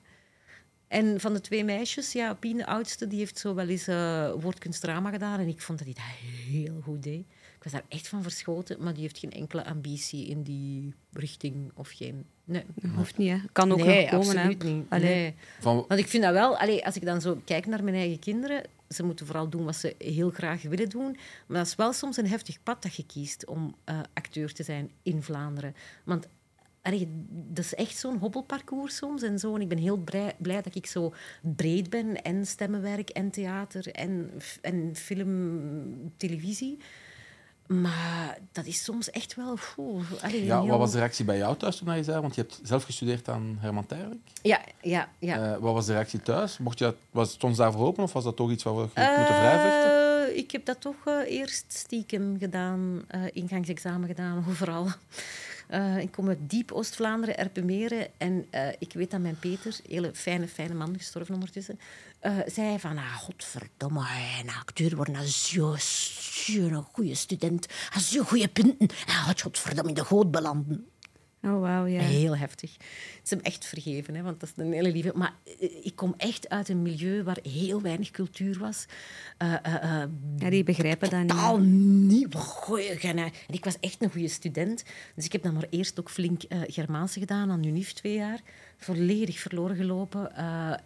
[0.88, 4.32] En van de twee meisjes, ja, Pien, de oudste, die heeft zo wel eens eh
[4.40, 5.40] woordkunstdrama gedaan.
[5.40, 7.26] En ik vond dat hij dat heel goed deed.
[7.64, 11.90] Was daar echt van verschoten, maar die heeft geen enkele ambitie in die richting of
[11.90, 12.24] geen...
[12.44, 13.38] Nee, Dat hoeft niet, hè.
[13.52, 14.68] Kan ook nee nog komen, absoluut hè.
[14.68, 14.86] niet.
[14.88, 15.14] Allee.
[15.14, 15.34] Nee.
[15.60, 18.18] Van, Want ik vind dat wel, allee, als ik dan zo kijk naar mijn eigen
[18.18, 21.16] kinderen, ze moeten vooral doen wat ze heel graag willen doen.
[21.46, 24.62] Maar dat is wel soms een heftig pad dat je kiest om eh, acteur te
[24.62, 25.74] zijn in Vlaanderen.
[26.04, 26.28] Want
[26.82, 29.54] allee, dat is echt zo'n hobbelparcours soms en zo.
[29.54, 33.88] En ik ben heel blij, blij dat ik zo breed ben en stemmenwerk en theater
[33.88, 36.78] en, en film, televisie.
[37.66, 39.58] Maar dat is soms echt wel...
[39.76, 42.20] oeh, allee, ja, heel- wat was de reactie bij jou thuis toen je zei?
[42.20, 44.18] Want je hebt zelf gestudeerd aan Herman Tijrijk.
[44.42, 45.52] Ja, ja, ja.
[45.52, 46.58] Eh, wat was de reactie thuis?
[46.58, 48.80] Mocht je dat, was, stond ze daarvoor open of was dat toch iets waar we
[48.80, 50.28] je moeten vrijvechten?
[50.28, 54.86] Eh, ik heb dat toch eh, eerst stiekem gedaan, ingangsexamen gedaan, overal.
[56.00, 58.06] Ik kom uit diep Oost-Vlaanderen, Erpenmeren.
[58.16, 58.46] En
[58.78, 61.80] ik weet dat mijn Peter, hele fijne, fijne man, gestorven ondertussen,
[62.24, 64.04] eh, zei van, ah, godverdomme,
[64.42, 68.88] een acteur als zo, zo'n goede student, als zo'n goede punten.
[69.06, 70.86] Ah, had godverdomme in de goot belanden.
[71.42, 72.00] Oh, wauw, ja.
[72.00, 72.72] Heel heftig.
[72.72, 75.12] Het is hem echt vergeven, hè, want dat is een hele lieve.
[75.14, 78.86] Maar eh, ik kom echt uit een milieu waar heel weinig cultuur was.
[79.38, 79.54] Eh,
[80.36, 81.28] Ja, die begrijpen dat niet.
[81.28, 82.34] totaal niet.
[83.48, 84.84] En ik was echt een goede student.
[85.14, 88.40] Dus ik heb dan maar eerst ook flink eh Germaanse gedaan aan UNIF twee jaar.
[88.76, 90.36] Volledig verloren gelopen.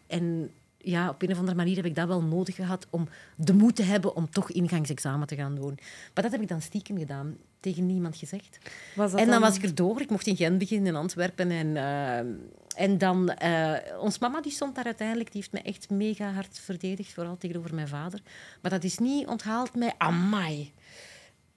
[0.07, 3.55] en ja, op een of andere manier heb ik dat wel nodig gehad om de
[3.55, 5.79] moed te hebben om toch ingangsexamen te gaan doen.
[6.15, 7.37] Maar dat heb ik dan stiekem gedaan.
[7.61, 8.59] Tegen niemand gezegd.
[8.97, 10.01] Was dat En dan dan- was ik er door.
[10.01, 11.51] Ik mocht in Gent beginnen, in Antwerpen.
[11.51, 13.29] En, eh, en dan...
[13.31, 15.33] eh ons mama die stond daar uiteindelijk.
[15.33, 17.13] Die heeft me echt mega hard verdedigd.
[17.13, 18.21] Vooral tegenover mijn vader.
[18.63, 19.95] Maar dat is niet onthaald met...
[19.99, 20.73] Amai,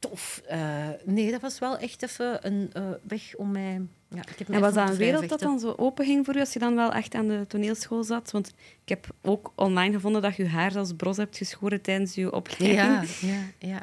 [0.02, 0.42] tof.
[0.48, 3.82] Eh, nee, dat was wel echt even een eh, weg om mij...
[4.08, 6.40] Ja, ik heb En was dat een wereld dat dan zo open ging voor u
[6.40, 8.32] als je dan wel echt aan de toneelschool zat?
[8.32, 8.48] Want
[8.84, 12.32] ik heb ook online gevonden dat je je haar als bros hebt geschoren tijdens je
[12.32, 12.80] opleiding.
[12.80, 13.82] Ja, ja, ja.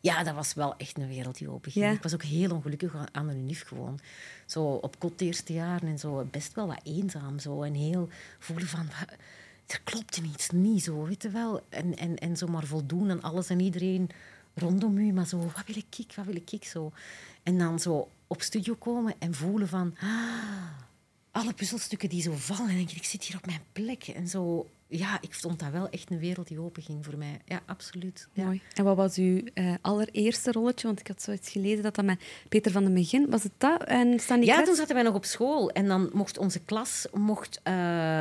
[0.00, 1.84] Ja, dat was wel echt een wereld die open ging.
[1.84, 1.90] Ja.
[1.90, 3.98] Ik was ook heel ongelukkig aan- de UNIF gewoon.
[4.46, 7.38] Zo op kot eerste jaren en zo best wel wat eenzaam.
[7.38, 7.62] Zo.
[7.62, 8.88] En heel voelen van,
[9.66, 11.60] er klopte iets niet zo, weet je wel.
[11.68, 14.08] En, en, en zo maar voldoen aan alles en iedereen
[14.54, 15.12] rondom u.
[15.12, 16.92] Maar zo, wat wil ik, wat wil ik zo.
[17.42, 19.94] En dan zo op studio komen en voelen van...
[20.00, 20.84] ah,
[21.34, 22.70] alle puzzelstukken die zo vallen.
[22.70, 24.06] En denk ik, ik zit hier op mijn plek.
[24.06, 27.40] En zo, ja, ik vond dat wel echt een wereld die open ging voor mij.
[27.44, 28.28] Ja, absoluut.
[28.32, 28.44] Ja.
[28.44, 28.62] Mooi.
[28.74, 30.86] En wat was uw eh, allereerste rolletje?
[30.86, 33.30] Want ik had zoiets gelezen dat dat met Peter van den Begin...
[33.30, 33.84] Was het dat?
[33.84, 35.70] En Stanley Ja, toen zaten wij nog op school.
[35.70, 38.20] En dan mocht onze klas mocht, eh,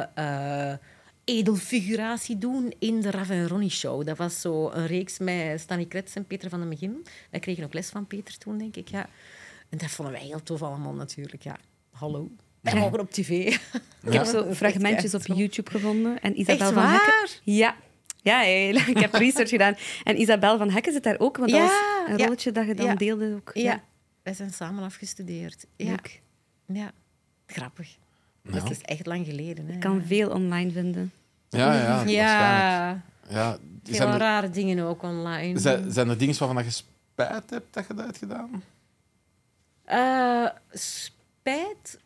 [0.71, 0.77] eh,
[1.23, 4.05] edelfiguratie doen in de Rav en Ronnie Show.
[4.05, 7.05] Dat was zo een reeks met Stanny Kretz en Peter van den Begin.
[7.31, 8.87] Wij kregen ook les van Peter toen, denk ik.
[8.87, 9.09] Ja.
[9.69, 11.43] En dat vonden wij heel tof allemaal natuurlijk.
[11.43, 11.57] Ja.
[11.91, 12.31] Hallo.
[12.61, 13.29] En mogen op tv.
[13.29, 13.59] Ik
[14.03, 14.11] Ja.
[14.11, 15.25] heb zo fragmentjes op.
[15.25, 16.21] YouTube gevonden.
[16.21, 17.29] En Isabel van Hekken...
[17.43, 17.75] Ja.
[18.21, 19.75] Ja, ik heb research gedaan.
[20.03, 22.23] En Isabel van Hekken zit daar ook, want dat Ja, was een ja.
[22.23, 22.95] rolletje dat je dan Ja.
[22.95, 23.51] deelde ook.
[23.53, 23.83] Ja,
[24.23, 25.65] wij zijn samen afgestudeerd.
[25.75, 26.21] Ja, Leuk.
[26.67, 26.91] ja.
[27.45, 27.97] grappig.
[28.43, 28.51] Ja.
[28.59, 29.67] Dat is echt lang geleden.
[29.67, 29.73] Hè?
[29.73, 31.11] Je kan veel online vinden.
[31.49, 35.59] Ja, ja, ja, Ja, veel zijn, er, rare dingen ook online.
[35.59, 38.63] zijn, zijn er dingen waarvan je spijt hebt dat je dat hebt gedaan?
[39.83, 41.99] Eh, spijt?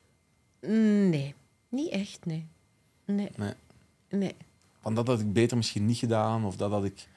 [1.09, 1.35] Nee,
[1.69, 2.47] niet echt, nee.
[3.05, 3.53] Nee, Nee.
[4.09, 4.35] nee.
[4.81, 7.07] Van dat had ik beter misschien niet gedaan, of dat had ik,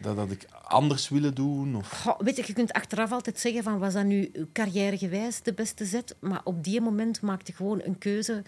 [0.00, 1.76] dat had ik anders willen doen.
[1.76, 2.14] Of...
[2.18, 6.16] Weet je, je kunt achteraf altijd zeggen van was dat nu carrièregewijs de beste zet,
[6.20, 8.42] maar op die moment maakte gewoon een keuze.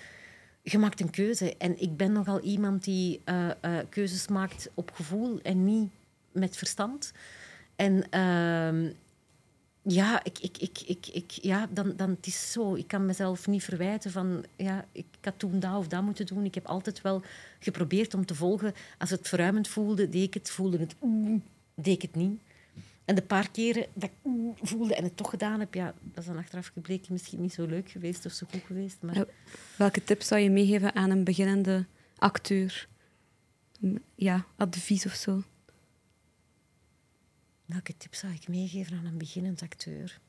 [0.63, 1.57] Je maakt een keuze.
[1.57, 5.91] En ik ben nogal iemand die eh, eh, keuzes maakt op gevoel en niet
[6.33, 7.13] met verstand.
[7.77, 8.91] En ehm,
[9.83, 12.75] ja, ik, ik, ik, ik, ik, ja dan, dan het is zo.
[12.75, 16.45] Ik kan mezelf niet verwijten van ja, ik had toen dat of dat moeten doen.
[16.45, 17.23] Ik heb altijd wel
[17.59, 18.75] geprobeerd om te volgen.
[18.99, 20.51] Als het verruimend voelde, deed ik het.
[20.51, 20.95] Voelde het,
[21.75, 22.41] deed ik het niet.
[23.05, 26.27] En de paar keren dat ik voelde en het toch gedaan heb, ja, dat is
[26.27, 28.97] dan achteraf gebleken misschien niet zo leuk geweest of zo goed geweest.
[29.01, 29.25] Maar.
[29.77, 31.87] Welke tips zou je meegeven aan een beginnende
[32.19, 32.89] acteur?
[34.15, 35.43] Ja, advies of zo.
[37.73, 40.21] Welke tip zou ik meegeven aan een beginnend acteur?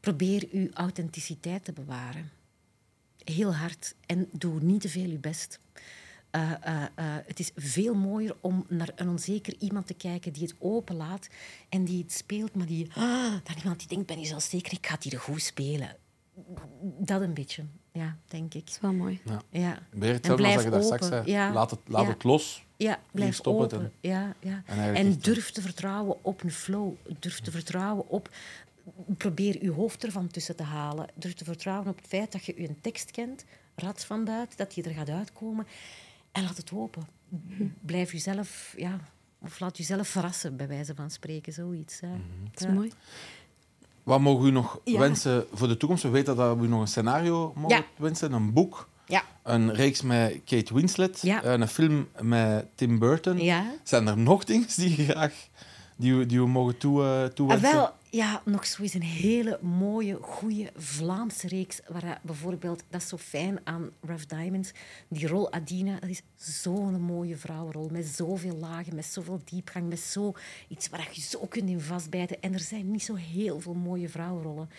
[0.00, 2.30] Probeer uw authenticiteit te bewaren.
[3.24, 3.94] Heel hard.
[4.06, 5.60] En doe niet te veel je best.
[6.30, 10.42] Eh, eh, eh, het is veel mooier om naar een onzeker iemand te kijken die
[10.42, 11.28] het openlaat
[11.68, 14.94] en die het speelt, maar die, ah, iemand die denkt, ben je zelfzeker, ik ga
[14.94, 15.96] het hier goed spelen.
[16.98, 17.64] Dat een beetje,
[17.96, 18.60] ja, denk ik.
[18.64, 19.20] Dat is wel mooi.
[19.50, 19.78] Ja.
[19.90, 21.30] Weer En hetzelfde als je daar straks open, zei.
[21.36, 21.52] ja.
[21.52, 22.08] Laat, het, laat Ja.
[22.08, 22.64] het los.
[22.76, 23.92] Ja, blijf stop het open.
[24.00, 24.62] en- ja, ja.
[24.94, 26.94] en durf te vertrouwen op een flow.
[27.18, 28.30] Durf te vertrouwen op...
[29.16, 31.06] Probeer je hoofd ervan tussen te halen.
[31.14, 33.44] Durf te vertrouwen op het feit dat je je tekst kent,
[33.74, 35.66] rats van buiten, dat je er gaat uitkomen.
[36.32, 37.06] En laat het open.
[37.80, 38.74] Blijf jezelf...
[38.76, 39.00] Ja,
[39.40, 41.52] of laat jezelf verrassen, bij wijze van spreken.
[41.52, 42.00] Zoiets.
[42.00, 42.08] Hè.
[42.52, 42.72] Dat is Ja.
[42.72, 42.92] mooi.
[44.06, 44.98] Wat mogen u nog Ja.
[44.98, 46.02] wensen voor de toekomst?
[46.02, 47.84] We weten dat we u nog een scenario mogen Ja.
[47.96, 49.22] wensen, een boek, Ja.
[49.42, 53.40] een reeks met Kate Winslet, eh, een film met Tim Burton.
[53.82, 55.32] Zijn er nog dingen die je graag
[55.96, 57.72] die we, die we mogen toe, Ah, toewensen?
[57.72, 61.80] wel, ja, nog zo eens een hele mooie, goede Vlaamse reeks.
[61.88, 64.72] Waar bijvoorbeeld, dat is zo fijn aan Rough Diamonds,
[65.08, 67.88] die rol Adina, dat is zo'n mooie vrouwenrol.
[67.88, 70.34] Met zoveel lagen, met zoveel diepgang, met zo
[70.68, 72.42] iets waar je zo kunt in vastbijten.
[72.42, 74.70] En er zijn niet zo heel veel mooie vrouwenrollen.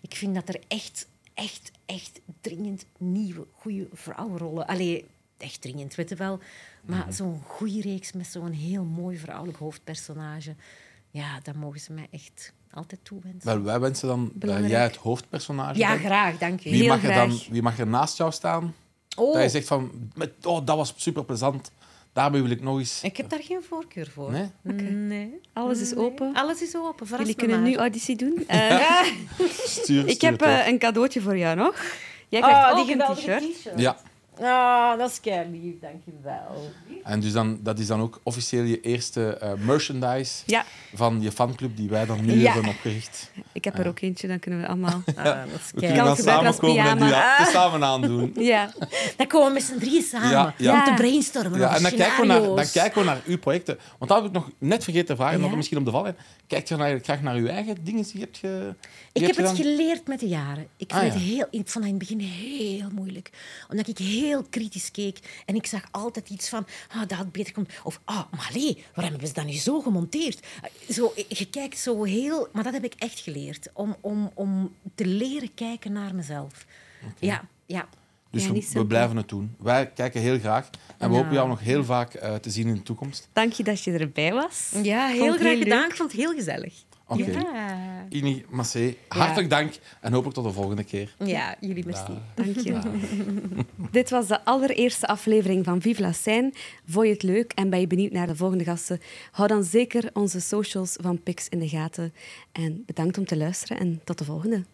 [0.00, 4.66] Ik vind dat er echt, echt, echt dringend nieuwe, goede vrouwenrollen...
[4.66, 5.04] Allee,
[5.36, 6.38] echt dringend, weet je wel.
[6.86, 10.54] Maar zo'n goede reeks met zo'n heel mooi vrouwelijk hoofdpersonage...
[11.10, 13.44] Ja, dat mogen ze mij echt altijd toewensen.
[13.44, 16.04] Wel, wij wensen dan dat jij het hoofdpersonage Ja, bent.
[16.04, 16.70] graag, dank u.
[16.70, 18.74] Wie Heel mag, er dan, wie mag er naast jou staan?
[19.16, 21.70] Oh, Dat je zegt van, met, oh, dat was super plezant.
[22.12, 23.02] Daarbij wil ik nog eens...
[23.02, 24.30] ik heb daar geen voorkeur voor.
[24.30, 24.50] Nee?
[24.92, 25.40] Nee.
[25.52, 26.04] Alles is Nee.
[26.04, 26.34] open.
[26.34, 27.06] Alles is open.
[27.06, 27.68] Verras Jullie kunnen maar.
[27.70, 28.44] nu auditie doen.
[28.46, 29.02] Eh,
[29.48, 31.82] Stuur, ik heb eh, een cadeautje voor jou nog.
[32.28, 33.70] Jij Oh, krijgt die ook een t-shirt.
[33.76, 33.96] Ja,
[34.42, 36.70] Ah, dat is kei lief, dank je wel.
[37.04, 40.64] en dus dan, dat is dan ook officieel je eerste eh, merchandise Ja,
[40.94, 42.52] van je fanclub die wij dan nu Ja.
[42.52, 43.30] hebben opgericht.
[43.52, 45.02] ik heb er ook eentje, dan kunnen we allemaal...
[45.16, 45.34] Ah, dat
[45.64, 47.08] is We kunnen dan samenkomen en die pyjama.
[47.08, 48.32] ja, te samen aandoen.
[48.52, 48.72] Ja,
[49.16, 50.78] Dan komen we met z'n drieën samen Ja, ja.
[50.78, 53.78] om te brainstormen Ja, en dan kijken, we naar, dan kijken we naar uw projecten.
[53.98, 56.12] Want dat heb ik nog net vergeten te vragen, er misschien op de val is.
[56.46, 58.74] Kijkt je graag naar uw eigen dingen die je hebt, ge,
[59.12, 60.66] die Ik heb het geleerd met de jaren.
[60.76, 63.30] Ik, Ah, vind het heel, ik vond het in het begin heel moeilijk.
[63.70, 65.42] Omdat ik heel kritisch keek.
[65.46, 66.66] En ik zag altijd iets van...
[66.88, 67.72] Ah, dat had beter kunnen...
[67.84, 70.46] Of, ah, maar allee, waarom hebben ze dat nu zo gemonteerd?
[70.62, 72.48] Eh, Zo, je kijkt zo heel...
[72.52, 73.68] Maar dat heb ik echt geleerd.
[73.72, 76.66] Om, om, om te leren kijken naar mezelf.
[77.18, 77.88] Ja, ja.
[78.30, 79.54] Dus Ja, we, blijven het doen.
[79.58, 80.70] Wij kijken heel graag.
[80.98, 81.20] En we Ja.
[81.20, 83.28] hopen jou nog heel vaak eh, te zien in de toekomst.
[83.32, 84.70] dank je dat je erbij was.
[84.82, 85.80] Ja, heel graag heel gedaan.
[85.80, 85.90] leuk.
[85.90, 86.74] Ik vond het heel gezellig.
[87.10, 87.30] Oké.
[87.30, 88.06] Ja.
[88.08, 91.14] Ini Massé, hartelijk dank en hopelijk tot de volgende keer.
[91.18, 92.12] ja, jullie merci.
[92.34, 92.78] Dank je.
[93.90, 96.52] Dit was de allereerste aflevering van Vive la Scène.
[96.86, 99.00] Vond je het leuk en ben je benieuwd naar de volgende gasten?
[99.30, 102.12] Hou dan zeker onze socials van Pix in de gaten.
[102.52, 104.64] En bedankt om te luisteren en tot de volgende.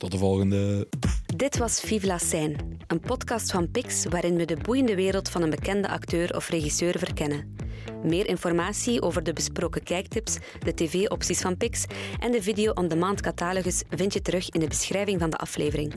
[0.00, 0.88] Tot de volgende.
[1.36, 5.50] Dit was la Scène, een podcast van Pix waarin we de boeiende wereld van een
[5.50, 7.56] bekende acteur of regisseur verkennen.
[8.02, 11.84] Meer informatie over de besproken kijktips, de tv-opties van Pix
[12.18, 15.94] en de video-on-demand catalogus vind je terug in de beschrijving van de aflevering.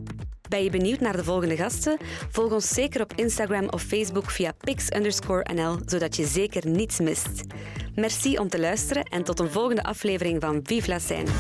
[0.50, 1.98] Ben je benieuwd naar de volgende gasten?
[2.30, 7.44] Volg ons zeker op Instagram of Facebook via pix_nl, zodat je zeker niets mist.
[7.96, 11.32] Merci om te luisteren en tot een volgende aflevering van Vive la Scène.